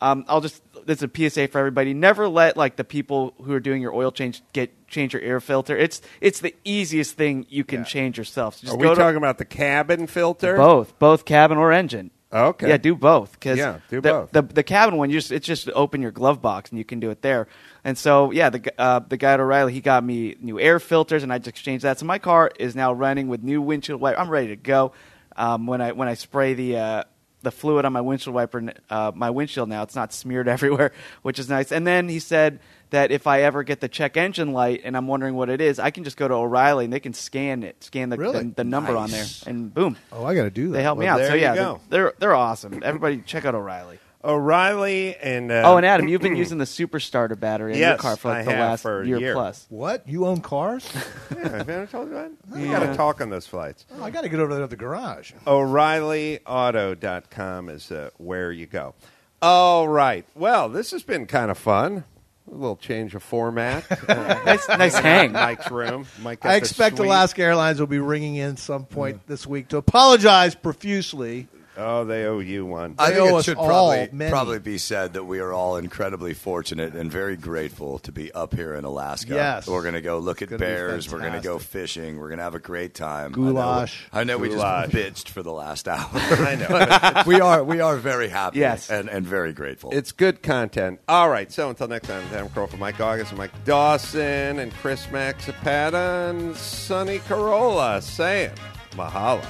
[0.00, 1.94] um, I'll just this is a PSA for everybody.
[1.94, 5.40] Never let like the people who are doing your oil change get change your air
[5.40, 5.76] filter.
[5.76, 8.56] It's it's the easiest thing you can change yourself.
[8.56, 10.56] So Are we to talking about the cabin filter?
[10.56, 12.10] both, both cabin or engine.
[12.32, 12.68] Okay.
[12.68, 13.38] Yeah, do both.
[13.40, 14.30] Cause Yeah, do the, both.
[14.32, 16.98] The, the cabin one, you just it's just open your glove box and you can
[16.98, 17.46] do it there.
[17.84, 21.22] And so yeah, the uh, the guy at O'Reilly he got me new air filters
[21.22, 21.98] and I just exchanged that.
[21.98, 24.18] So my car is now running with new windshield wiper.
[24.18, 24.92] I'm ready to go.
[25.36, 27.04] Um, when I when I spray the uh,
[27.42, 31.38] the fluid on my windshield wiper, uh, my windshield now it's not smeared everywhere, which
[31.38, 31.70] is nice.
[31.72, 35.06] And then he said that if I ever get the check engine light and I'm
[35.06, 37.82] wondering what it is, I can just go to O'Reilly and they can scan it,
[37.84, 38.44] scan the Really?
[38.44, 39.96] the, the number on there, and boom.
[40.12, 40.72] Oh, I got to do that.
[40.78, 41.20] They help me out.
[41.20, 42.80] So yeah, they're, they're they're awesome.
[42.82, 43.98] Everybody check out O'Reilly.
[44.24, 47.96] O'Reilly and uh, oh, and Adam, you've been using the Super Starter battery in your
[47.96, 49.34] car for like I the have last for year, year.
[49.34, 49.66] plus.
[49.68, 50.08] What?
[50.08, 50.88] You own cars?
[51.34, 52.30] Yeah, have I ever told you that?
[52.58, 53.84] You got to talk on those flights.
[53.98, 55.32] oh, I got to get over there to the garage.
[55.46, 58.94] O'ReillyAuto.com is uh, where you go.
[59.40, 60.24] All right.
[60.36, 62.04] Well, this has been kind of fun.
[62.50, 63.84] A little change of format.
[64.08, 65.32] Uh, Nice, nice hang.
[65.32, 66.06] Mike's room.
[66.22, 66.98] Mike I expect.
[66.98, 71.48] Alaska Airlines will be ringing in some point this week to apologize profusely.
[71.76, 72.96] Oh, they owe you one.
[72.98, 74.30] I They think it should probably, many.
[74.30, 78.54] probably be said that we are all incredibly fortunate and very grateful to be up
[78.54, 79.34] here in Alaska.
[79.34, 79.66] Yes.
[79.66, 81.10] We're going to go look at gonna be bears.
[81.10, 82.18] We're going to go fishing.
[82.18, 83.32] We're going to have a great time.
[83.32, 84.06] Goulash.
[84.12, 86.08] I know, I know we just bitched for the last hour.
[86.12, 87.22] I know.
[87.26, 88.90] we are we are very happy Yes.
[88.90, 89.90] and, and very grateful.
[89.92, 91.00] It's good content.
[91.08, 91.50] All right.
[91.50, 96.30] So until next time, Adam Carolla for Mike August and Mike Dawson and Chris Laxamana
[96.30, 98.50] and Sonny Carolla saying
[98.92, 99.42] mahalo.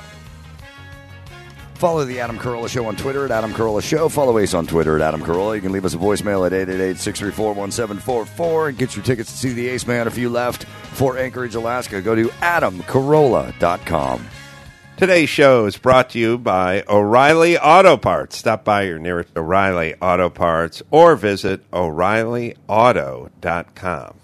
[1.83, 4.09] Follow the Adam Carolla Show on Twitter at Adam Carolla Show.
[4.09, 5.57] Follow Ace on Twitter at Adam Carolla.
[5.57, 9.67] You can leave us a voicemail at 888-634-1744 and get your tickets to see the
[9.67, 12.01] Ace Man if you left for Anchorage, Alaska.
[12.01, 14.25] Go to adamcarolla.com.
[14.97, 18.39] Today's show is brought to you by O'Reilly Auto Parts.
[18.39, 24.22] Stop by your nearest O'Reilly Auto Parts or visit O'ReillyAuto.com.